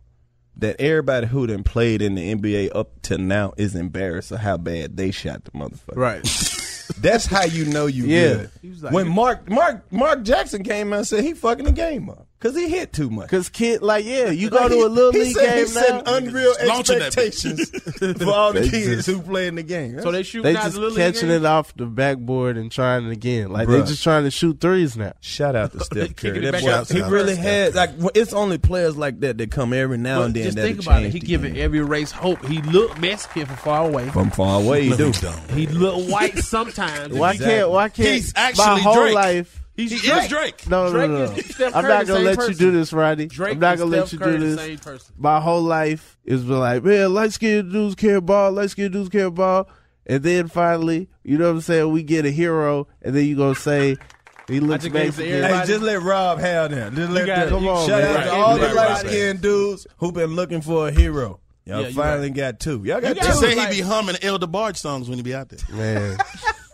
[0.57, 4.57] that everybody who done played in the NBA up to now is embarrassed of how
[4.57, 5.95] bad they shot the motherfucker.
[5.95, 6.23] right.
[7.01, 8.33] That's how you know you Yeah.
[8.61, 8.81] good.
[8.83, 12.24] Like- when Mark Mark Mark Jackson came out and said he fucking the game up
[12.39, 13.29] because he hit too much.
[13.29, 15.57] Cause kid, like yeah, you go Like, to he- a little he league said game
[15.59, 16.15] he's setting now.
[16.15, 17.69] unreal Launching that expectations
[18.21, 19.99] for all the kids just- who play in the game.
[20.01, 23.11] So they shoot They just the catching league it off the backboard and trying it
[23.11, 23.49] again.
[23.51, 23.79] Like Bruh.
[23.81, 25.13] they just trying to shoot threes now.
[25.21, 26.51] Shout out to Steph Kicking Curry.
[26.51, 26.89] That boy, out.
[26.89, 30.25] he out really had like it's only players like that that come every now But
[30.25, 30.43] and then.
[30.43, 31.11] just that'll think about it.
[31.13, 31.63] He giving game.
[31.63, 32.45] every race hope.
[32.45, 34.09] He look Mexican from far away.
[34.09, 34.83] from far away.
[34.89, 35.07] He do.
[35.07, 35.51] he don't.
[35.51, 37.13] He look white sometimes.
[37.13, 37.69] Why can't?
[37.71, 38.07] Why can't?
[38.09, 39.15] He's my actually whole Drake.
[39.15, 39.61] life.
[39.75, 40.23] He's He Drake.
[40.23, 40.69] is Drake.
[40.69, 41.31] No, no, Drake no, no.
[41.33, 42.53] is I'm not gonna let person.
[42.53, 43.27] you do this, Roddy.
[43.27, 45.11] Drake I'm not gonna let Steph you Curry do this.
[45.17, 49.09] My whole life is been like, man, light skinned dudes care ball, light skinned dudes
[49.09, 49.67] care ball.
[50.07, 51.91] And then finally, you know what I'm saying?
[51.91, 53.97] We get a hero, and then you gonna say
[54.47, 55.59] he looks just gave it to Mexican.
[55.59, 56.95] Hey, just let Rob have them.
[56.95, 57.47] Just let got them.
[57.47, 57.49] it.
[57.49, 58.17] Come on, Shout man.
[58.17, 61.39] out to all the light skinned dudes who been looking for a hero.
[61.65, 62.83] Y'all Yeah, you finally got two.
[62.85, 63.39] Y'all got You They got two.
[63.39, 65.59] say he like- be humming El DeBarge songs when he be out there.
[65.75, 66.17] Man,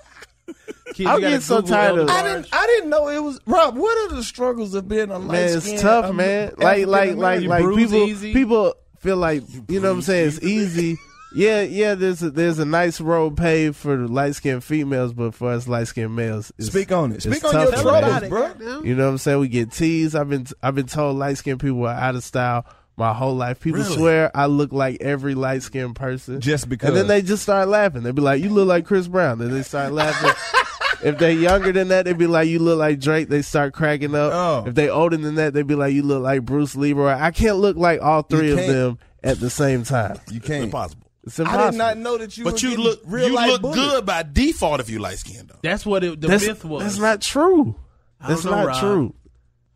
[0.94, 2.48] Kids, I'm getting so tired of- Elder I didn't.
[2.54, 3.78] I didn't know it was Rob.
[3.78, 6.54] What are the struggles of being a light man, it's tough, man.
[6.58, 8.34] Like, like, like, like people, easy.
[8.34, 10.28] people feel like you know what I'm saying.
[10.28, 10.98] It's easy.
[11.34, 11.96] Yeah, yeah.
[11.96, 15.66] There's a, there's a nice road paved for the light skinned females, but for us
[15.68, 17.16] light skinned males, it's, Speak on it.
[17.16, 18.30] it's Speak on your tougher, troubles,
[18.60, 18.82] bro.
[18.82, 19.40] You know what I'm saying?
[19.40, 20.14] We get teased.
[20.16, 22.66] I've been I've been told light skinned people are out of style
[22.98, 23.62] my whole life.
[23.62, 23.96] People Really?
[23.96, 26.42] swear I look like every light skinned person.
[26.42, 26.90] Just because.
[26.90, 28.04] And then they just start laughing.
[28.04, 30.32] They be like, "You look like Chris Brown." Then they start laughing.
[31.04, 34.16] if they younger than that, they'd be like, "You look like Drake." They start cracking
[34.16, 34.32] up.
[34.34, 34.64] Oh.
[34.68, 37.58] If they older than that, they'd be like, "You look like Bruce Leroy." I can't
[37.58, 40.18] look like all three of them at the same time.
[40.32, 40.66] you can't.
[40.66, 41.08] Impossible.
[41.24, 42.44] It's I did not know that you.
[42.44, 43.76] But were you look real you look bullied.
[43.76, 45.60] good by default if you light skinned though.
[45.62, 46.84] That's what it, the that's, myth was.
[46.84, 47.76] that's not true.
[48.20, 48.80] I don't That's know, not Rob.
[48.80, 49.16] true.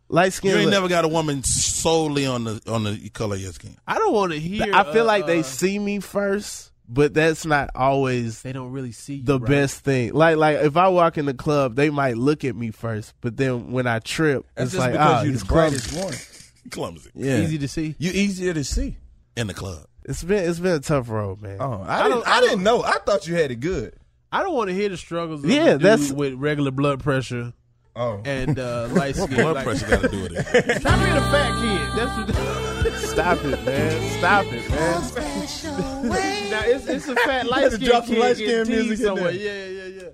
[0.08, 0.50] Light skin.
[0.50, 3.52] You ain't look- never got a woman solely on the on the color of your
[3.52, 3.76] skin.
[3.86, 4.74] I don't want to hear.
[4.74, 8.72] I feel uh, like they uh, see me first, but that's not always they don't
[8.72, 9.48] really see you, the right?
[9.48, 10.12] best thing.
[10.14, 13.36] Like like if I walk in the club, they might look at me first, but
[13.36, 15.90] then when I trip, That's it's just like because ah, you're the clumsy.
[16.00, 16.32] brightest
[16.64, 16.70] one.
[16.70, 17.10] Clumsy.
[17.14, 17.94] Yeah, Easy to see.
[17.98, 18.96] You easier to see.
[19.36, 19.86] In the club.
[20.04, 21.58] It's been it's been a tough road, man.
[21.60, 22.26] Oh, I, didn't.
[22.28, 22.82] I, didn't know.
[22.82, 23.94] I thought you had it good.
[24.32, 25.44] I don't want to hear the struggles.
[25.44, 27.52] Of Yeah, that's- with regular blood pressure
[27.98, 29.36] Oh, and uh, light skin.
[29.36, 30.44] Blood like, pressure got to do with it.
[30.80, 31.98] Stop being a fat kid.
[31.98, 32.92] That's what.
[33.08, 34.18] Stop it, man.
[34.18, 35.02] Stop it, man.
[35.78, 39.30] now it's, it's a fat light Better skin drop some kid light-skinned getting music somewhere.
[39.32, 40.08] Yeah, yeah, yeah, yeah.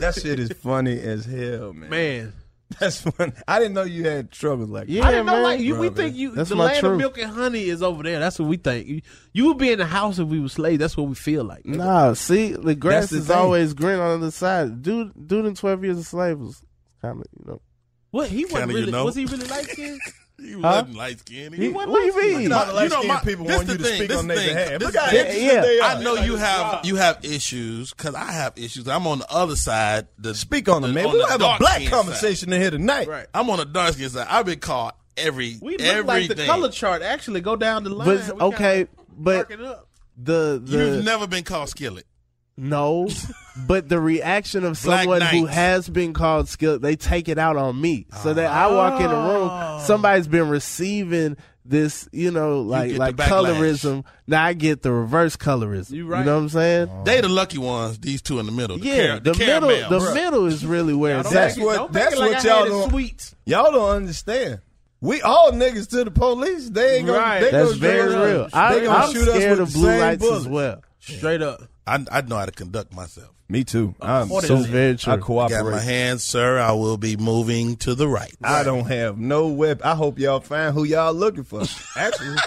[0.00, 1.90] that shit is funny as hell, man.
[1.90, 2.32] Man,
[2.78, 3.32] That's funny.
[3.46, 5.42] I didn't know you had struggles like Yeah, I didn't know man.
[5.42, 5.76] like you.
[5.78, 6.32] We Bro, think you.
[6.32, 6.92] That's the my land truth.
[6.92, 8.18] of milk and honey is over there.
[8.18, 8.86] That's what we think.
[8.86, 9.00] You,
[9.32, 10.78] you would be in the house if we were slaves.
[10.78, 11.64] That's what we feel like.
[11.64, 13.36] Nah, see, the grass the is thing.
[13.36, 14.82] always green on the other side.
[14.82, 16.62] Dude, dude, in twelve years of slave was
[17.00, 17.60] kind of you know.
[18.10, 18.92] What he wasn't Kinda, you really?
[18.92, 19.04] know.
[19.06, 20.00] Was he really light skinned?
[20.40, 20.58] He Huh?
[20.60, 21.54] wasn't light skinned.
[21.54, 22.40] He, what do you mean?
[22.42, 24.26] You know, the You know, my- people this want the you to thing, speak on
[24.28, 24.68] the their behalf.
[24.80, 25.22] this Look how Yeah.
[25.62, 25.82] they are.
[25.96, 28.86] I know you have you have issues because I have issues.
[28.88, 30.06] I'm on the other side.
[30.18, 31.06] The, Speak on them, man.
[31.06, 33.06] on We'll the have a black skin conversation in here tonight.
[33.08, 33.26] Side.
[33.34, 34.26] I'm on the dark skin side.
[34.30, 36.06] I've been called every We look everything.
[36.06, 37.02] like the color chart.
[37.02, 38.06] Actually, go down the line.
[38.06, 38.86] But okay,
[39.18, 39.80] but the
[40.16, 42.04] the You've never been called skillet.
[42.56, 43.08] No,
[43.66, 47.56] but the reaction of Black someone who has been called skilled, they take it out
[47.56, 48.06] on me.
[48.22, 49.82] So that I walk in the room, oh.
[49.84, 54.04] somebody's been receiving this, you know, like get like colorism.
[54.26, 55.90] Now I get the reverse colorism.
[55.90, 56.88] You You, know what I'm saying?
[56.90, 57.04] Oh.
[57.04, 57.98] They the lucky ones.
[57.98, 58.78] These two in the middle.
[58.78, 60.14] The yeah, car- the, middle, the Bruh.
[60.14, 61.64] middle is really where it's That's at.
[61.64, 63.34] what- that's make like what y'all don't- Sweet.
[63.44, 64.60] Y'all don't understand.
[65.00, 66.70] We all niggas to the police.
[66.70, 67.18] They ain't gonna.
[67.18, 67.40] Right.
[67.40, 68.26] They That's gonna very shoot us.
[68.32, 68.44] real.
[68.48, 70.40] They I, gonna I'm shoot us scared with of the blue lights bullets.
[70.46, 70.82] as well.
[71.16, 71.62] Straight up.
[71.86, 73.30] I, I know how to conduct myself.
[73.48, 73.94] Me too.
[74.00, 74.70] I'm What so is it?
[74.70, 75.12] Very true.
[75.12, 75.82] I Got my cooperate.
[75.82, 76.58] hands, sir.
[76.58, 78.34] I will be moving to the right.
[78.44, 79.80] I don't have no web.
[79.82, 81.62] I hope y'all find who y'all looking for.
[81.96, 82.36] Actually,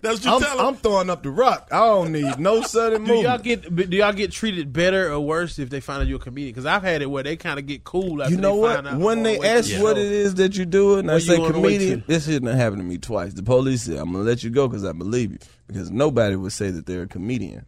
[0.00, 0.66] That's what you I'm, tell 'em.
[0.66, 1.68] I'm throwing up the rock.
[1.70, 3.44] I don't need no sudden Do y'all movement.
[3.44, 6.50] get do y'all get treated better or worse if they find out you're a comedian?
[6.52, 8.74] Because I've had it where they kind of get cool after You know they what?
[8.76, 10.96] find out When they the way to ask the what it is that you do,
[10.98, 12.06] and I Where say on the way comedian, to?
[12.06, 13.34] this shit done happened to me twice.
[13.34, 16.52] The police said, "I'm gonna let you go because I believe you," because nobody would
[16.52, 17.66] say that they're a comedian.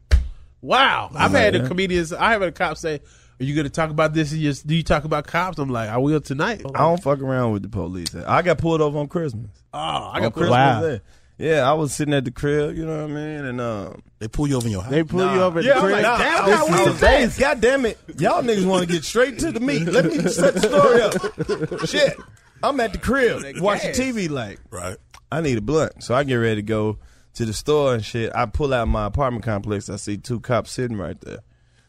[0.61, 1.69] Wow, I've like had the that.
[1.69, 2.13] comedians.
[2.13, 2.97] I have had a cop say,
[3.41, 4.33] "Are you going to talk about this?
[4.33, 7.21] In your, do you talk about cops?" I'm like, "I will tonight." I don't fuck
[7.21, 8.15] around with the police.
[8.15, 9.51] I got pulled over on Christmas.
[9.73, 10.81] Oh, I on got Christmas wow.
[10.83, 11.01] Day.
[11.41, 14.27] Yeah, I was sitting at the crib, you know what I mean, and um, they
[14.27, 14.91] pull you over in your house.
[14.91, 16.03] They pull you over at yeah, the I'm crib.
[16.03, 17.41] like, damn, This I is was amazing.
[17.41, 19.85] God damn it, y'all niggas want to get straight to the meat.
[19.87, 21.87] Let me set the story up.
[21.87, 22.17] Shit,
[22.61, 24.97] I'm at the crib watching TV, like Right.
[25.31, 26.99] I need a blunt, so I get ready to go
[27.39, 28.33] to the store and shit.
[28.35, 29.89] I pull out my apartment complex.
[29.89, 31.39] I see two cops sitting right there.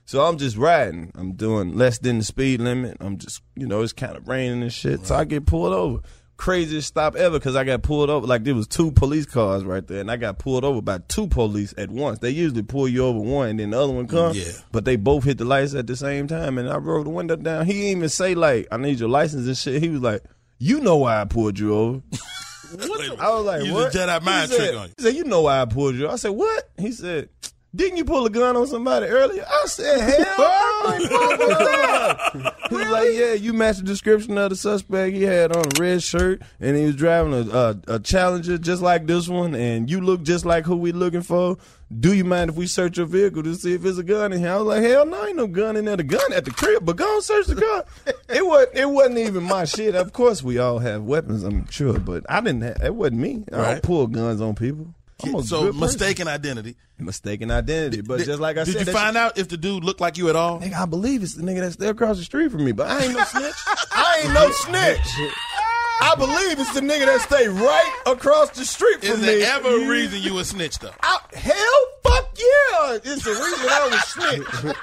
[0.06, 1.12] So I'm just riding.
[1.16, 2.98] I'm doing less than the speed limit.
[3.00, 5.08] I'm just, you know, it's kind of raining and shit.
[5.08, 6.02] So I get pulled over.
[6.38, 8.28] Craziest stop ever because I got pulled over.
[8.28, 11.28] Like there was two police cars right there, and I got pulled over by two
[11.28, 12.20] police at once.
[12.20, 14.36] They usually pull you over one, and then the other one come.
[14.36, 14.52] Yeah.
[14.72, 17.36] But they both hit the lights at the same time, and I rolled the window
[17.36, 17.66] down.
[17.66, 20.24] He didn't even say like, "I need your license and shit." He was like,
[20.60, 22.02] "You know why I pulled you over."
[23.20, 23.96] I was like, Use what?
[23.96, 24.94] a Jedi mind he trick on you.
[24.98, 26.10] He said, you know why I pulled you.
[26.10, 26.70] I said, what?
[26.78, 27.30] He said,
[27.76, 29.46] didn't you pull a gun on somebody earlier?
[29.48, 32.54] I said, hell no, I ain't pulled.
[32.70, 35.16] He was like, yeah, you matched the description of the suspect.
[35.16, 38.82] He had on a red shirt and he was driving a, a, a Challenger just
[38.82, 41.58] like this one and you look just like who we looking for.
[42.00, 44.40] Do you mind if we search your vehicle to see if there's a gun in
[44.40, 44.52] here?
[44.52, 45.98] I was like, hell no, ain't no gun in there.
[45.98, 47.84] The gun at the crib, but go and search the car.
[48.30, 48.78] it wasn't.
[48.78, 49.96] It wasn't even my shit.
[49.96, 51.42] Of course, we all have weapons.
[51.44, 52.62] I'm sure, but I didn't.
[52.62, 53.44] Have, it wasn't me.
[53.52, 53.72] I Right.
[53.74, 54.94] don't pull guns on people.
[55.24, 56.76] I'm a So good mistaken identity.
[56.98, 58.02] mistaken identity.
[58.02, 59.84] But Did- just like I did said, did you that find out if the dude
[59.84, 60.60] looked like you at all?
[60.60, 63.04] Nigga, I believe it's the nigga that's there across the street from me, but I
[63.06, 63.54] ain't no snitch.
[63.92, 65.32] I ain't no snitch.
[66.02, 69.38] I believe it's the nigga that stay right across the street from Is from there
[69.40, 69.44] me.
[69.44, 70.92] ever a reason you a snitch though?
[71.04, 71.56] I, hell,
[72.04, 72.96] fuck yeah!
[73.04, 74.76] It's the reason I was snitch.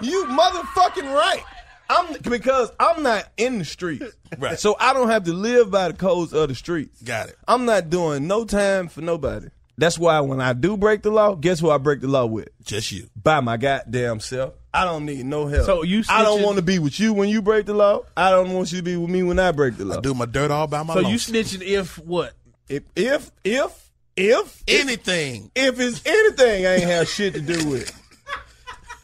[0.00, 1.42] You motherfucking right.
[1.90, 4.06] I'm because I'm not in the streets,
[4.38, 4.58] Right.
[4.58, 7.02] So I don't have to live by the codes of the streets.
[7.02, 7.36] Got it.
[7.46, 9.48] I'm not doing no time for nobody.
[9.76, 12.48] That's why when I do break the law, guess who I break the law with?
[12.62, 13.08] Just you.
[13.20, 14.54] By my goddamn self.
[14.72, 15.66] I don't need no help.
[15.66, 18.00] So you I don't want to be with you when you break the law.
[18.16, 19.98] I don't want you to be with me when I break the law.
[19.98, 21.34] I do my dirt all by my So lonesome.
[21.34, 22.32] you snitching if what?
[22.68, 25.50] If if if if anything.
[25.54, 28.00] if it's anything, I ain't have shit to do with.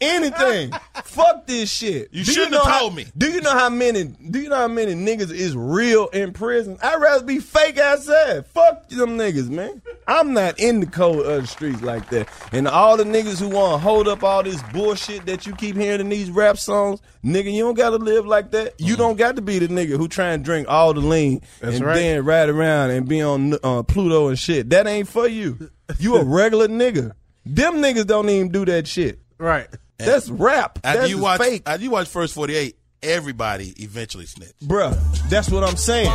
[0.01, 0.71] Anything.
[1.03, 2.09] Fuck this shit.
[2.11, 3.05] You shouldn't know have how- me.
[3.17, 6.77] Do you know how many do you know how many niggas is real in prison?
[6.81, 8.45] I'd rather be fake outside.
[8.47, 9.81] Fuck them niggas, man.
[10.07, 12.27] I'm not in the code of the streets like that.
[12.51, 16.01] And all the niggas who wanna hold up all this bullshit that you keep hearing
[16.01, 18.73] in these rap songs, nigga, you don't gotta live like that.
[18.79, 21.77] You don't got to be the nigga who try and drink all the lean That's
[21.77, 21.93] and right.
[21.95, 24.69] then ride around and be on uh, Pluto and shit.
[24.71, 25.69] That ain't for you.
[25.99, 27.11] You a regular nigga.
[27.45, 29.19] Them niggas don't even do that shit.
[29.37, 29.67] Right.
[30.05, 30.79] That's rap.
[30.83, 31.63] After That's you watch, fake.
[31.65, 34.53] after you watch First Forty Eight, everybody eventually snitch.
[34.63, 34.95] Bruh,
[35.29, 36.09] that's what I'm saying.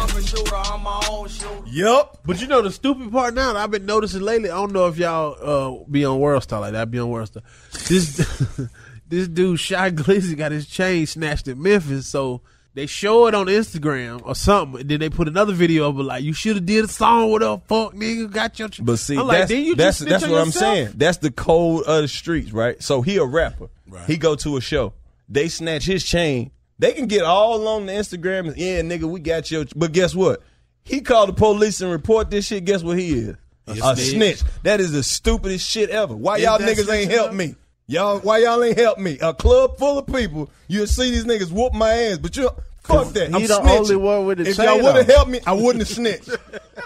[1.67, 2.19] Yup.
[2.25, 4.51] But you know the stupid part now that I've been noticing lately.
[4.51, 6.83] I don't know if y'all uh, be on World Star like that.
[6.83, 7.43] I be on World Star.
[7.89, 8.17] This
[9.09, 12.43] this dude Shy Glizzy got his chain snatched in Memphis, so
[12.75, 14.83] they show it on Instagram or something.
[14.83, 17.31] And then they put another video of it like you should have did a song
[17.33, 18.69] with a fuck nigga got your.
[18.69, 18.85] Ch-.
[18.85, 20.93] But see, I'm like, that's, then you that's, just that's what on I'm saying.
[20.95, 22.81] That's the code of the streets, right?
[22.83, 23.69] So he a rapper.
[23.89, 24.07] Right.
[24.07, 24.93] He go to a show.
[25.29, 26.51] They snatch his chain.
[26.79, 29.65] They can get all on the Instagram and yeah, nigga, we got your.
[29.75, 30.43] But guess what?
[30.85, 32.65] He called the police and report this shit.
[32.65, 33.37] Guess what he is?
[33.67, 34.43] A snitch.
[34.63, 36.15] That is the stupidest shit ever.
[36.15, 37.57] Why Is y'all niggas ain't help me?
[37.89, 39.19] Y'all, why y'all ain't help me?
[39.21, 42.51] A club full of people, you'll see these niggas whoop my ass, but you
[42.87, 43.29] fuck that.
[43.29, 43.79] he I'm the snitching.
[43.79, 46.31] only one with the If y'all would have helped me, I wouldn't have snitched.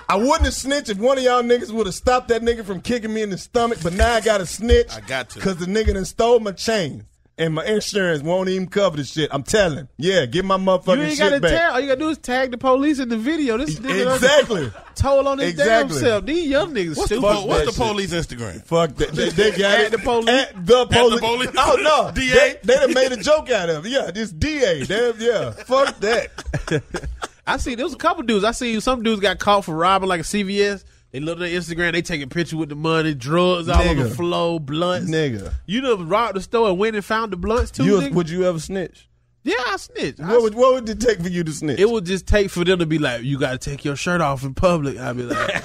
[0.09, 2.81] I wouldn't have snitched if one of y'all niggas would have stopped that nigga from
[2.81, 3.79] kicking me in the stomach.
[3.83, 4.91] But now I got to snitch.
[4.93, 5.35] I got to.
[5.37, 7.07] because the nigga done stole my chain.
[7.41, 9.31] And my insurance won't even cover the shit.
[9.33, 9.89] I'm telling.
[9.97, 11.51] Yeah, get my motherfucking You ain't shit gotta back.
[11.51, 11.73] tell.
[11.73, 13.57] All you gotta do is tag the police in the video.
[13.57, 14.73] This nigga done Exactly.
[14.95, 15.95] told on his Exactly.
[15.95, 16.27] damn self.
[16.27, 17.23] These young niggas What's the, stupid.
[17.23, 17.91] po- what's that the shit.
[17.91, 18.65] police Instagram?
[18.67, 19.13] Fuck that.
[19.13, 19.91] They, they got At it.
[19.93, 20.29] the police?
[20.29, 21.21] At the police.
[21.21, 21.51] police?
[21.57, 22.11] Oh no.
[22.15, 22.29] DA?
[22.31, 23.89] They, they done made a joke out of it.
[23.89, 24.85] Yeah, this DA.
[24.85, 25.51] Damn, yeah.
[25.53, 26.83] Fuck that.
[27.47, 28.45] I see there was a couple dudes.
[28.45, 30.85] I see some dudes got caught for robbing like a CVS.
[31.13, 31.93] They look at their Instagram.
[31.93, 34.15] They taking picture with the money, drugs all on the Nigga.
[34.17, 35.11] floor, blunts.
[35.11, 35.53] Nigga.
[35.67, 37.85] You know, robbed the store and went and found the blunts too.
[37.85, 38.13] You, nigga?
[38.15, 39.09] would you ever snitch?
[39.43, 40.21] yeah, I snitched.
[40.21, 41.81] I What would, what would it take for you to snitch?
[41.81, 44.21] It would just take for them to be like, "You got to take your shirt
[44.21, 45.51] off in public." I'd be like,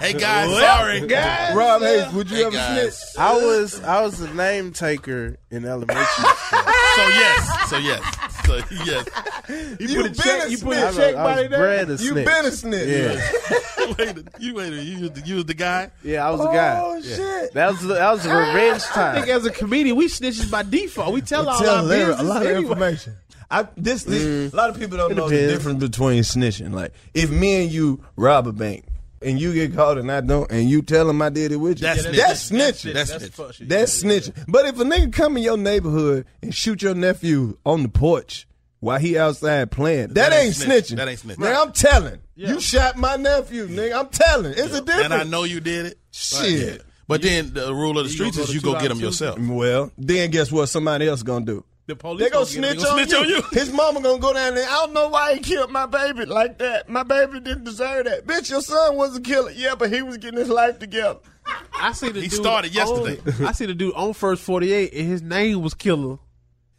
[0.00, 1.06] Hey guys, sorry.
[1.06, 2.98] guys, Rob Haze, would you Hey, ever guys.
[2.98, 3.18] snitch?
[3.18, 6.60] I was I was a name taker in elementary school.
[6.96, 9.06] So yes, so yes, so yes.
[9.80, 10.96] You put a been check- a you put a snitch.
[10.96, 12.26] check I by was their bred a You snitch.
[12.26, 12.88] been a snitch.
[12.88, 13.94] Yeah.
[13.98, 15.90] wait, you wait, you was the, you was the guy.
[16.02, 16.80] Yeah, I was the guy.
[16.82, 17.16] Oh Yeah.
[17.16, 17.52] shit.
[17.54, 18.38] That was that was ah!
[18.38, 19.14] revenge I time.
[19.16, 21.12] think as a comedian, we snitches by default.
[21.12, 22.62] We tell all Tell our Larry business a lot of anyway.
[22.70, 23.14] information.
[23.50, 24.52] I this, this mm.
[24.52, 26.72] a lot of people don't It know the difference between snitching.
[26.72, 28.84] Like if me and you rob a bank
[29.22, 31.80] and you get caught and I don't, and you tell them I did it with
[31.80, 32.56] you, That's that's, snitching.
[32.90, 32.94] snitching.
[32.94, 33.30] That's That's snitching.
[33.32, 33.68] fuck shit.
[33.68, 34.44] That's snitching.
[34.48, 38.46] But if a nigga come in your neighborhood and shoot your nephew on the porch
[38.80, 40.92] while he outside playing, that, That ain't ain't snitching.
[40.92, 40.96] snitching.
[40.96, 41.36] That ain't snitching.
[41.36, 42.18] Nigga, I'm telling.
[42.34, 42.48] Yeah.
[42.50, 43.98] You shot my nephew, nigga.
[43.98, 44.52] I'm telling.
[44.52, 45.04] It's a difference.
[45.06, 45.98] And I know you did it.
[46.10, 46.82] Shit.
[47.08, 49.38] But then the rule of the streets is you go get out them yourself.
[49.38, 51.64] Well, then guess what somebody else gonna do?
[51.86, 53.18] The police They gonna gonna get- snitch, they on, snitch you.
[53.18, 53.42] on you.
[53.60, 54.68] His mama gonna go down there.
[54.68, 56.88] I don't know why he killed my baby like that.
[56.88, 58.26] My baby didn't deserve that.
[58.26, 59.52] Bitch, your son was a killer.
[59.52, 61.20] Yeah, but he was getting his life together.
[61.80, 63.20] I see the He dude started yesterday.
[63.40, 66.18] on- I see the dude on first forty eight, and his name was Killer.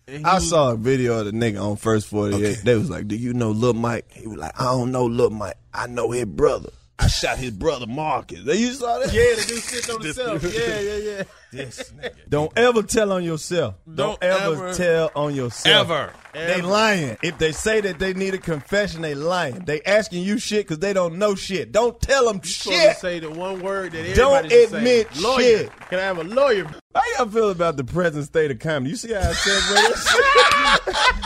[0.07, 2.35] He I was- saw a video of the nigga on First 48.
[2.35, 2.61] Okay.
[2.63, 4.05] They was like, Do you know Lil Mike?
[4.11, 5.55] He was like, I don't know Lil Mike.
[5.73, 6.69] I know his brother.
[6.99, 8.41] I shot his brother Marcus.
[8.43, 9.13] They You saw that?
[9.13, 10.43] Yeah, the dude sitting on himself.
[10.53, 11.23] Yeah, yeah, yeah.
[11.51, 12.13] This nigga.
[12.29, 13.75] Don't ever tell on yourself.
[13.85, 15.89] Don't, Don't ever, ever- tell on yourself.
[15.89, 16.13] Ever.
[16.33, 17.17] They lying.
[17.23, 19.65] If they say that they need a confession, they lying.
[19.65, 21.71] They asking you shit because they don't know shit.
[21.71, 22.93] Don't tell them Supposed shit.
[22.93, 24.77] to say the one word that Don't everybody should say.
[24.77, 25.41] admit lawyer.
[25.57, 25.71] shit.
[25.89, 26.69] Can I have a lawyer?
[26.93, 28.91] How y'all feel about the present state of comedy?
[28.91, 29.63] You see how I said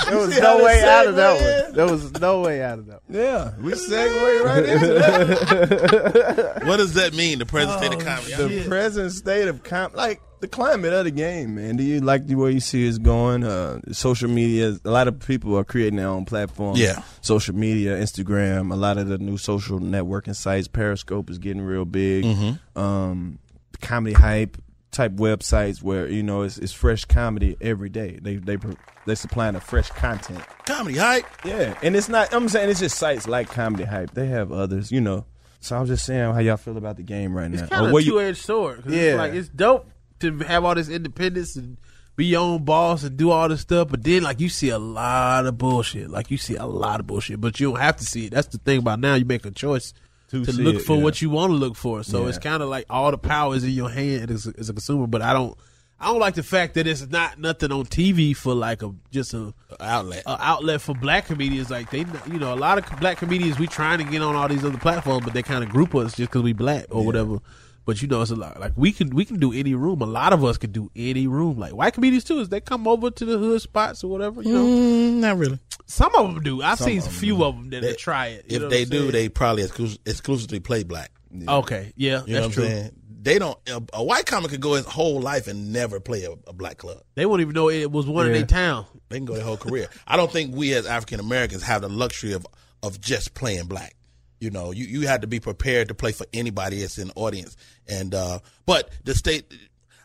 [0.08, 1.74] There was no way out of that segue one.
[1.76, 3.02] There was no way out of that.
[3.08, 3.20] One.
[3.20, 6.62] Yeah, we segue right into that.
[6.66, 7.40] What does that mean?
[7.40, 8.60] The present state of comedy.
[8.60, 10.11] the present state of com like
[10.42, 11.78] the climate of the game, man.
[11.78, 13.44] Do you like the way you see it's going?
[13.44, 16.80] Uh, social media, a lot of people are creating their own platforms.
[16.80, 17.02] Yeah.
[17.22, 20.68] social media, Instagram, a lot of the new social networking sites.
[20.68, 22.26] Periscope is getting real big.
[22.26, 22.80] Mm-hmm.
[22.80, 23.40] Um,
[23.82, 24.58] comedy hype
[24.92, 28.20] type websites where you know it's, it's fresh comedy every day.
[28.22, 28.58] They they
[29.06, 30.44] they supplying a fresh content.
[30.66, 31.26] Comedy hype.
[31.46, 32.34] Yeah, and it's not.
[32.34, 34.12] I'm saying it's just sites like Comedy Hype.
[34.14, 35.26] They have others, you know.
[35.60, 37.62] So I'm just saying how y'all feel about the game right now.
[37.62, 38.84] It's kind of where a you- two edged sword.
[38.84, 39.02] 'cause Yeah.
[39.02, 39.90] it's like it's dope
[40.22, 41.78] to have all this independence and
[42.16, 43.90] be your own boss and do all this stuff.
[43.90, 46.10] But then, like, you see a lot of bullshit.
[46.10, 48.32] Like, you see a lot of bullshit, but you don't have to see it.
[48.32, 49.16] That's the thing about now.
[49.16, 49.94] You make a choice
[50.30, 51.04] To to, look it, for yeah.
[51.04, 52.04] what you want to look for.
[52.04, 52.30] So Yeah.
[52.30, 54.74] it's kind of like all the power is in your hand as a, as a
[54.74, 55.08] consumer.
[55.08, 55.58] But I don't.
[56.04, 59.36] I don't like the fact that it's not nothing on TV for like a just
[59.36, 60.24] a Outlet.
[60.26, 61.70] a outlet for black comedians.
[61.70, 64.48] Like they, you know, a lot of black comedians we trying to get on all
[64.48, 67.38] these other platforms, but they kind of group us just because we black or whatever.
[67.86, 68.60] But you know, it's a lot.
[68.60, 70.02] Like we can we can do any room.
[70.02, 71.58] A lot of us can do any room.
[71.58, 74.42] Like white comedians too, is they come over to the hood spots or whatever.
[74.44, 75.60] You know, Mm, not really.
[75.88, 76.62] some of them do.
[76.62, 78.46] I've Some seen a a 'em few of them that They- try it.
[78.50, 79.12] you If what they do, saying?
[79.12, 81.12] they probably exclus- exclusively play black.
[81.48, 81.92] okay.
[81.96, 82.64] Yeah, You know that's what true.
[82.66, 82.92] I'm saying?
[83.24, 83.58] They don't.
[83.70, 86.78] A, a white comic could go his whole life and never play a, a black
[86.78, 87.02] club.
[87.16, 88.86] They won't even know it was one in their town.
[89.10, 89.90] They can go their whole career.
[90.08, 92.46] I don't think we as African Americans have the luxury of
[92.84, 93.96] of just playing black.
[94.42, 97.14] You know, you you had to be prepared to play for anybody that's in the
[97.14, 97.56] audience.
[97.88, 99.46] And uh but the state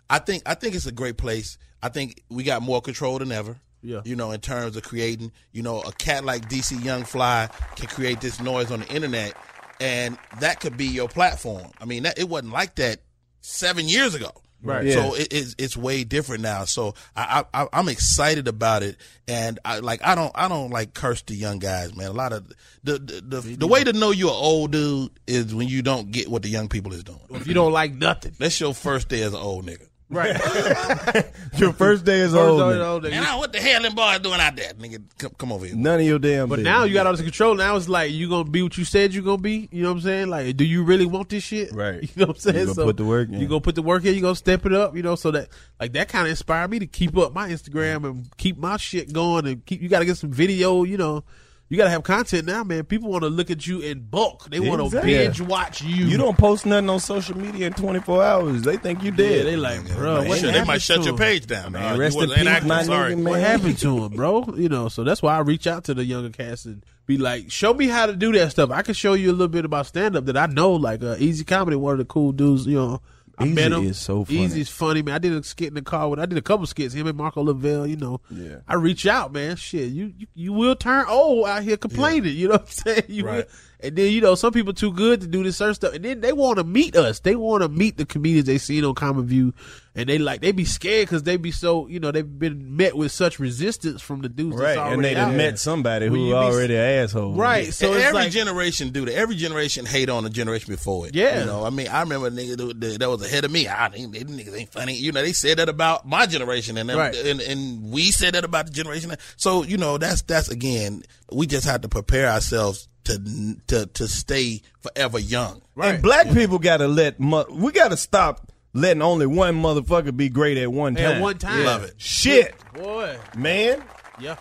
[0.09, 1.57] I think I think it's a great place.
[1.82, 3.57] I think we got more control than ever.
[3.82, 4.03] Yeah.
[4.05, 7.89] You know, in terms of creating, you know, a cat like DC Young Fly can
[7.89, 9.34] create this noise on the internet
[9.80, 11.70] and that could be your platform.
[11.80, 13.01] I mean, that, it wasn't like that
[13.41, 14.32] 7 years ago.
[14.67, 14.93] Right.
[14.93, 16.64] So it, it's it's way different now.
[16.64, 18.97] So I, I I'm excited about it,
[19.29, 22.09] and I like I don't I don't like curse the young guys, man.
[22.09, 22.47] A lot of
[22.85, 26.11] the the the, the way to know you're an old dude is when you don't
[26.11, 27.21] get what the young people is doing.
[27.31, 29.87] If you don't like nothing, That's your first day as an old nigga.
[30.11, 30.37] Right?
[31.57, 32.61] Your first day is First old.
[32.61, 32.85] of nigga.
[32.87, 35.03] all, they- Man, ah, what the hell them boys doing out there, nigga?
[35.19, 35.75] Come, come over here.
[35.75, 36.49] None of your damn.
[36.49, 36.73] But business.
[36.73, 37.55] now you got all this control.
[37.55, 39.69] Now it's like you gonna be what you said you gonna be.
[39.73, 40.29] You know what I'm saying?
[40.29, 41.73] Like, do you really want this shit?
[41.73, 42.03] Right.
[42.17, 42.69] You know what I'm saying?
[42.69, 43.41] You gonna put the work in.
[43.41, 44.15] You gonna put the work in.
[44.15, 44.97] You gonna step it up.
[44.97, 45.49] You know, so that
[45.81, 49.13] like that kind of inspired me to keep up my Instagram and keep my shit
[49.13, 49.83] going and keep.
[49.83, 50.85] You got to get some video.
[50.85, 51.25] You know,
[51.69, 52.85] you got to have content now, man.
[52.85, 54.49] People want to look at you in bulk.
[54.51, 55.12] They want to Exactly.
[55.12, 56.07] binge watch you.
[56.07, 58.62] You don't post nothing on social media in 24 hours.
[58.62, 59.47] They think you Yeah, dead.
[59.47, 60.21] they like, bro.
[60.21, 61.19] Man, What they happened might shut to your him?
[61.19, 61.95] page down, Man, man.
[61.97, 63.12] You rest in wasn't peace, inactive, my sorry.
[63.14, 63.25] nigga, man.
[63.33, 64.45] What happened to him, bro?
[64.57, 67.51] You know, so that's why I reach out to the younger cast and be like,
[67.51, 68.71] show me how to do that stuff.
[68.71, 71.17] I can show you a little bit about stand up that I know, like uh,
[71.19, 72.67] Easy Comedy, one of the cool dudes.
[72.67, 73.03] You know,
[73.39, 73.84] I Easy met him.
[73.84, 74.39] is so funny.
[74.45, 75.14] Easy's funny, man.
[75.14, 76.18] I did a skit in the car with.
[76.18, 76.95] I did a couple skits.
[76.95, 77.87] Him and Marco Lavelle.
[77.87, 78.57] You know, Yeah.
[78.66, 79.57] I reach out, man.
[79.57, 82.34] Shit, you you, you will turn old out here complaining.
[82.37, 83.03] You know what I'm saying?
[83.09, 83.37] You Right.
[83.37, 83.45] will.
[83.81, 86.20] And then you know some people too good to do this certain stuff, and then
[86.22, 87.20] they want to meet us.
[87.20, 89.53] They want to meet the comedians they seen on Comic View,
[89.95, 92.97] and they like they be scared because they be so you know they've been met
[92.97, 94.57] with such resistance from the dudes.
[94.57, 97.35] Right, that's and they already done met somebody When who you be- already an asshole.
[97.35, 99.14] Right, so it's every like generation do that.
[99.14, 101.14] Every generation hate on the generation before it.
[101.14, 101.41] Yeah.
[101.41, 101.64] you know.
[101.64, 103.68] I mean, I remember a nigga that- that, that was ahead of me.
[103.68, 104.95] Ah, they, they niggas ain't funny.
[104.95, 107.14] You know, they said that about my generation, and them- Right.
[107.14, 109.12] and, and we said that about the generation.
[109.37, 114.09] So you know, that's that's again, we just have to prepare ourselves to to to
[114.09, 115.63] stay forever young.
[115.81, 120.59] And black people gotta let mo- we gotta stop letting only one motherfucker be great
[120.59, 121.05] at one time.
[121.17, 121.65] at one time.
[121.65, 121.95] Love it.
[121.99, 123.19] Shit, boy.
[123.37, 123.83] man.
[124.19, 124.37] Yeah,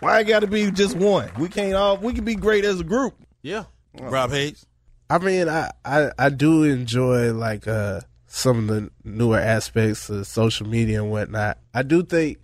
[0.00, 1.30] Why it gotta be just one?
[1.38, 3.14] We can't all we can be great as a group.
[3.42, 3.64] yeah.
[4.00, 4.64] Rob Haze.
[5.10, 10.26] I mean, I, I, I do enjoy like uh some of the newer aspects of
[10.26, 11.58] social media and whatnot.
[11.74, 12.38] I do think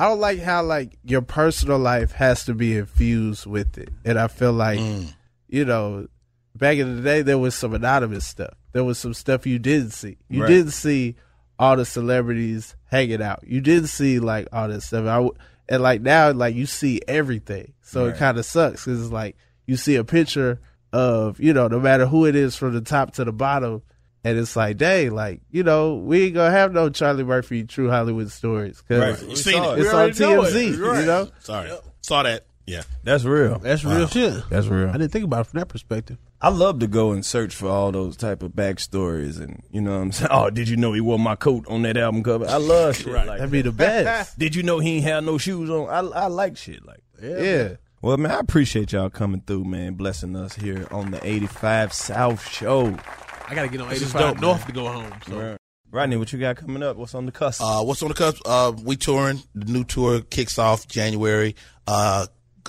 [0.00, 4.18] I don't like how like your personal life has to be infused with it, and
[4.18, 5.12] I feel like mm.
[5.46, 6.08] you know
[6.56, 8.54] back in the day there was some anonymous stuff.
[8.72, 10.16] There was some stuff you didn't see.
[10.30, 10.48] You Right.
[10.48, 11.16] didn't see
[11.58, 13.44] all the celebrities hanging out.
[13.46, 15.02] You didn't see like all this stuff.
[15.04, 15.34] I w-
[15.68, 19.36] and like now like you see everything, so it kind of sucks because it's like
[19.66, 20.62] you see a picture
[20.94, 23.82] of you know no matter who it is from the top to the bottom
[24.24, 27.88] and it's like dang like you know we ain't gonna have no charlie murphy true
[27.88, 29.28] hollywood stories because Right.
[29.28, 29.32] You it.
[29.32, 30.52] it's We on already know it.
[30.52, 31.00] tmz Right.
[31.00, 31.70] you know Sorry,
[32.02, 32.44] saw that.
[32.66, 33.58] Yeah, That's real.
[33.58, 34.48] That's real shit.
[34.48, 34.90] That's real.
[34.90, 36.18] I didn't think about it from that perspective.
[36.40, 39.96] I love to go and search for all those type of backstories and you know
[39.96, 40.28] what I'm saying.
[40.32, 42.46] Oh, did you know he wore my coat on that album cover?
[42.46, 45.36] I love shit like that'd be the best Did you know he ain't had no
[45.36, 45.88] shoes on?
[45.88, 47.42] I I like shit like that.
[47.42, 51.92] yeah Well, man, I appreciate y'all coming through, man, blessing us here on the 85
[51.92, 52.96] South Show.
[53.50, 55.12] I gotta get on This is 85 dope, North to go home.
[55.26, 55.56] So
[55.90, 56.96] Rodney, what you got coming up?
[56.96, 57.60] What's on the cusp?
[57.60, 58.40] Uh, what's on the cusp?
[58.46, 59.42] Uh, we touring.
[59.56, 61.56] The new tour kicks off January.
[61.84, 62.26] Uh,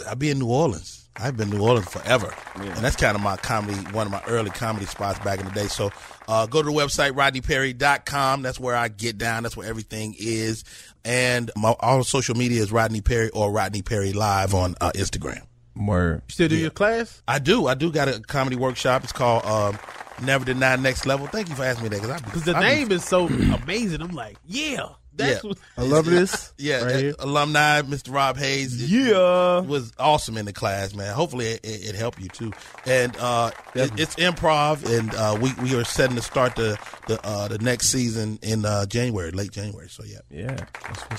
[0.07, 1.07] I'll be in New Orleans.
[1.15, 4.23] I've been in New Orleans forever, and that's kind of my comedy, one of my
[4.25, 5.67] early comedy spots back in the day.
[5.67, 5.91] So,
[6.27, 8.41] uh, go to the website rodneyperry.com.
[8.41, 9.43] That's where I get down.
[9.43, 10.63] That's where everything is,
[11.05, 15.45] and my all social media is Rodney Perry or Rodney Perry Live on uh, Instagram.
[15.75, 16.23] Word.
[16.27, 17.21] you still do your class?
[17.27, 17.67] I do.
[17.67, 19.03] I do got a comedy workshop.
[19.03, 19.77] It's called um,
[20.22, 21.28] Never Deny Next Level.
[21.28, 24.01] Thank you for asking me that because Because the name is so amazing.
[24.01, 25.49] I'm like, yeah, that's Yeah.
[25.49, 28.13] what, i love this Yeah, right alumni, Mr.
[28.13, 28.91] Rob Haze.
[28.91, 29.59] Yeah.
[29.61, 31.13] was awesome in the class, man.
[31.13, 32.51] Hopefully, it, it, it helped you too.
[32.86, 37.19] And uh, it, it's improv, and uh, we we are setting to start the the
[37.26, 39.89] uh, the next season in uh, January, late January.
[39.89, 40.55] So yeah, Yeah.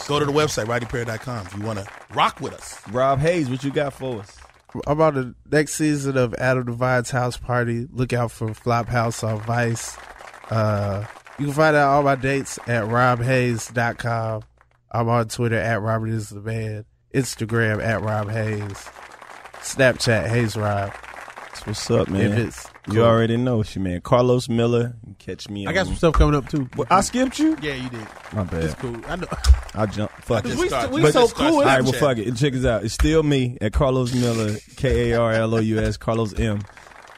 [0.09, 2.81] Go to the website rodneyperry.com if you want to rock with us.
[2.91, 4.37] Rob Haze, what you got for us?
[4.87, 7.87] About the next season of Adam Devine's House Party.
[7.93, 9.97] Look out for Flophouse on Vice.
[10.51, 11.05] Uh,
[11.39, 14.43] you can find out all my dates at robhayes.com.
[14.91, 16.85] I'm on Twitter at Robert is the man.
[17.15, 18.89] Instagram at Rob Haze.
[19.61, 20.93] Snapchat Haze Rob.
[21.53, 22.33] That's what's up, man.
[22.33, 24.01] If it's You already know, she man.
[24.01, 25.67] Karlous Miller, catch me.
[25.67, 26.69] I got on- some stuff coming up too.
[26.77, 27.57] Well, I skipped you.
[27.61, 28.07] Yeah, you did.
[28.33, 28.65] My bad.
[28.65, 28.97] It's cool.
[29.07, 29.27] I know.
[29.75, 30.11] I jump.
[30.23, 30.57] Fuck it.
[30.57, 31.59] We, start- we But- so cool.
[31.59, 32.35] All right, well, fuck it.
[32.37, 32.85] Check us out.
[32.85, 36.61] It's still me at Karlous Miller, K A R L O U S, Karlous M.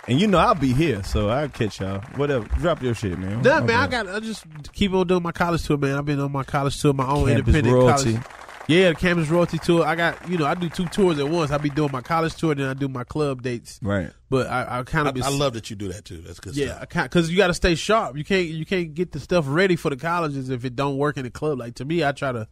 [0.06, 2.00] And you know I'll be here, so I'll catch y'all.
[2.16, 2.44] Whatever.
[2.58, 3.40] Drop your shit, man.
[3.40, 4.08] Nah, man, I got.
[4.08, 5.96] I just keep on doing my college tour, man.
[5.96, 8.12] I've been on my college tour, my own Campus independent royalty.
[8.14, 8.26] college.
[8.66, 9.84] Yeah, the campus royalty tour.
[9.84, 11.50] I got, you know, I do two tours at once.
[11.50, 13.78] I be doing my college tour, and then I do my club dates.
[13.82, 14.10] Right.
[14.30, 16.18] But I, I kind of, I love that you do that too.
[16.18, 17.04] That's good yeah, stuff.
[17.04, 18.16] because you got to stay sharp.
[18.16, 21.16] You can't, you can't get the stuff ready for the colleges if it don't work
[21.16, 21.58] in the club.
[21.58, 22.48] Like to me, I try to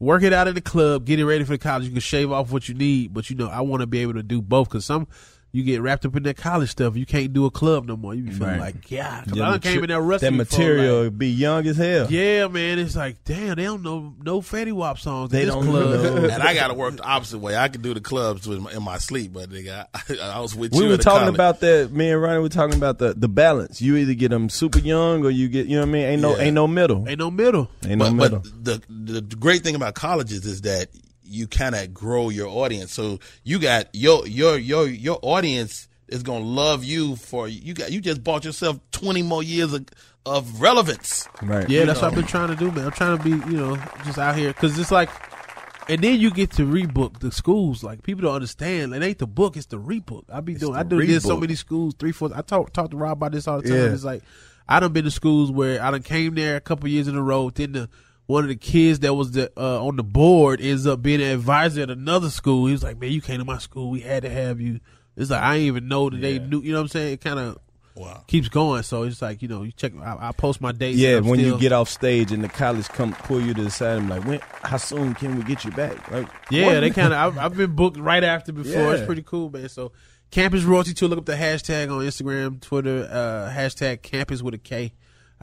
[0.00, 1.84] work it out in the club, get it ready for the college.
[1.84, 4.14] You can shave off what you need, but you know, I want to be able
[4.14, 5.06] to do both because some.
[5.54, 6.96] You get wrapped up in that college stuff.
[6.96, 8.12] You can't do a club no more.
[8.12, 8.74] You be feeling Right.
[8.74, 10.26] like, yeah, 'cause Yeah, I done came in there rusty.
[10.26, 12.08] That material like- be young as hell.
[12.10, 12.80] yeah, man.
[12.80, 15.30] It's like, damn, they don't know no Fetty Wap songs.
[15.30, 16.02] They in this don't club.
[16.02, 16.28] know.
[16.34, 17.56] And I got to work the opposite way.
[17.56, 20.56] I could do the clubs in my, in my sleep, but nigga, I, I was
[20.56, 20.88] with We you.
[20.88, 21.34] were at talking college.
[21.34, 21.92] about that.
[21.92, 23.80] Me and Ronnie were talking about the the balance.
[23.80, 26.02] You either get them super young or you get, you know what I mean.
[26.04, 26.42] Ain't no Yeah.
[26.42, 27.08] ain't no middle.
[27.08, 27.70] Ain't no middle.
[27.86, 28.38] Ain't no but, middle.
[28.40, 30.88] but the, the the great thing about colleges is that
[31.34, 32.92] you kind of grow your audience.
[32.92, 37.90] So you got your your your your audience is gonna love you for you got
[37.92, 39.86] you just bought yourself twenty more years of,
[40.24, 41.28] of relevance.
[41.42, 41.68] right.
[41.68, 42.08] Yeah, You that's what.
[42.08, 42.86] I've been trying to do, man.
[42.86, 45.10] I'm trying to be, you know, just out here because it's like,
[45.88, 47.82] and then you get to rebook the schools.
[47.82, 48.94] Like people don't understand.
[48.94, 50.24] It ain't the book; it's the rebook.
[50.32, 50.76] I be doing.
[50.76, 52.30] I do this so many schools, three, four.
[52.34, 53.78] I talk talk to Rob about this all the time.
[53.78, 53.92] Yeah.
[53.92, 54.22] It's like
[54.68, 57.22] I done been to schools where I done came there a couple years in a
[57.22, 57.50] row.
[57.50, 57.88] Then the
[58.26, 61.28] one of the kids that was the uh, on the board ends up being an
[61.28, 62.66] advisor at another school.
[62.66, 63.90] He was like, "Man, you came to my school.
[63.90, 64.80] We had to have you."
[65.16, 66.60] It's like I didn't even know that they knew.
[66.62, 67.12] You know what I'm saying?
[67.14, 67.58] It kind of
[67.96, 68.24] Wow.
[68.26, 68.82] keeps going.
[68.82, 69.92] So it's like you know, you check.
[70.02, 70.98] I, I post my dates.
[70.98, 73.62] Yeah, and I'm when you get off stage and the college come pull you to
[73.62, 76.10] the side I'm like, when, how soon can we get you back?
[76.10, 76.80] Like, Yeah, what?
[76.80, 77.18] they kind of.
[77.36, 78.94] I've, I've been booked right after before.
[78.94, 79.68] It's pretty cool, man.
[79.68, 79.92] So,
[80.32, 81.08] Campus Royalty Tour.
[81.10, 83.08] Look up the hashtag on Instagram, Twitter.
[83.08, 84.92] Uh, hashtag Campus with a K.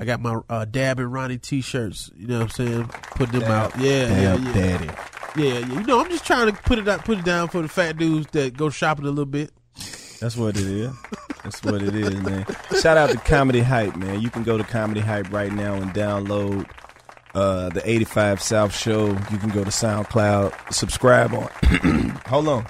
[0.01, 2.09] I got my uh, Dab and Ronnie t-shirts.
[2.17, 2.87] You know what I'm saying?
[2.87, 3.79] Put them Dab- out.
[3.79, 4.53] Yeah, Dab yeah, yeah.
[4.53, 4.89] Daddy.
[5.35, 5.79] Yeah, yeah.
[5.79, 7.97] You know, I'm just trying to put it out, put it down for the fat
[7.97, 9.51] dudes that go shopping a little bit.
[10.19, 10.91] That's what it is.
[11.43, 12.47] That's what it is, man.
[12.81, 14.21] Shout out to Comedy Hype, man.
[14.21, 16.67] You can go to Comedy Hype right now and download
[17.35, 19.07] uh, the 85 South Show.
[19.09, 21.47] You can go to SoundCloud, subscribe on.
[22.25, 22.65] Hold on.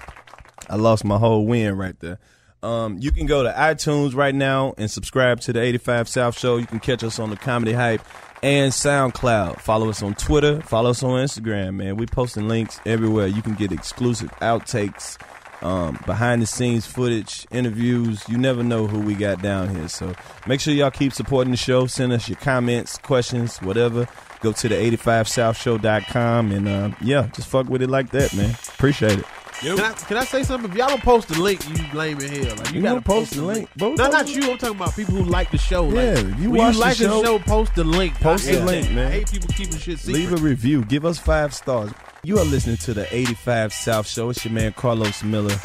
[0.70, 2.20] I lost my whole win right there.
[2.64, 6.57] Um, you can go to iTunes right now and subscribe to the 85 South Show.
[6.57, 8.01] You can catch us on the Comedy Hype
[8.43, 9.59] and SoundCloud.
[9.59, 10.62] Follow us on Twitter.
[10.62, 11.97] Follow us on Instagram, man.
[11.97, 13.28] We posting links everywhere.
[13.28, 15.18] You can get exclusive outtakes,
[15.64, 18.24] um, behind the scenes footage, interviews.
[18.28, 19.88] You never know who we got down here.
[19.88, 20.14] So
[20.47, 21.88] make sure y'all keep supporting the show.
[21.88, 24.07] Send us your comments, questions, whatever.
[24.41, 28.51] Go to the 85southshow.com and uh, yeah, just fuck with it like that, man.
[28.70, 29.26] Appreciate it.
[29.60, 30.72] Can I, can I say something?
[30.72, 32.56] If y'all don't post the link, you lame in hell.
[32.56, 33.93] Like you, You gotta gonna post the link, bro.
[33.93, 34.49] No, not you.
[34.52, 35.84] I'm talking about people who like the show.
[35.84, 36.86] Like, Yeah, if you when watch you the
[37.16, 38.16] like show, post the link.
[38.20, 38.93] Post the link, that.
[38.95, 39.08] man.
[39.08, 40.14] I hate people keeping shit secret.
[40.16, 40.84] Leave a review.
[40.86, 41.91] Give us five stars.
[42.24, 44.30] You are listening to the 85 South Show.
[44.30, 45.56] It's your man Karlous Miller.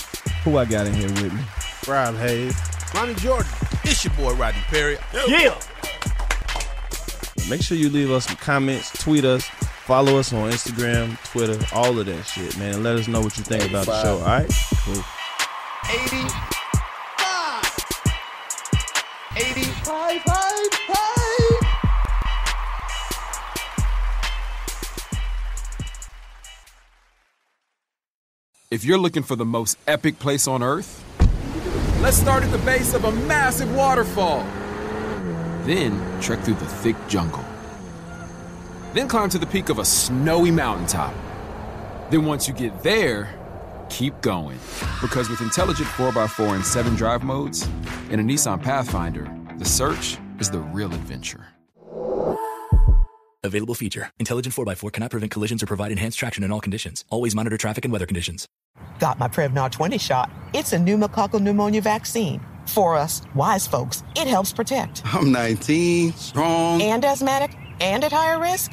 [0.44, 1.40] Who I got in here with me?
[1.88, 2.54] Rob Haze.
[2.94, 3.50] Ronnie Jordan.
[3.84, 4.96] It's your boy Rodney Perry.
[5.26, 5.58] Yeah.
[7.48, 9.48] Make sure you leave us some comments, tweet us,
[9.86, 12.74] follow us on Instagram, Twitter, all of that shit, man.
[12.74, 14.18] And let us know what you think about the show.
[14.18, 14.50] All right?
[14.84, 15.04] Cool.
[15.88, 16.32] 85,
[19.36, 19.96] 85.
[28.68, 31.04] If you're looking for the most epic place on earth,
[32.00, 34.44] let's start at the base of a massive waterfall.
[35.62, 37.45] Then trek through the thick jungle.
[38.96, 41.12] Then climb to the peak of a snowy mountaintop.
[42.08, 43.28] Then once you get there,
[43.90, 44.58] keep going.
[45.02, 47.68] Because with intelligent 4x4 and 7 drive modes
[48.08, 51.46] and a Nissan Pathfinder, the search is the real adventure.
[53.44, 54.08] Available feature.
[54.18, 57.04] Intelligent 4x4 cannot prevent collisions or provide enhanced traction in all conditions.
[57.10, 58.48] Always monitor traffic and weather conditions.
[58.98, 60.30] Got my Prevnar 20 shot.
[60.54, 62.40] It's a pneumococcal pneumonia vaccine.
[62.64, 65.02] For us, wise folks, it helps protect.
[65.04, 66.80] I'm 19, strong.
[66.80, 68.72] And asthmatic and at higher risk,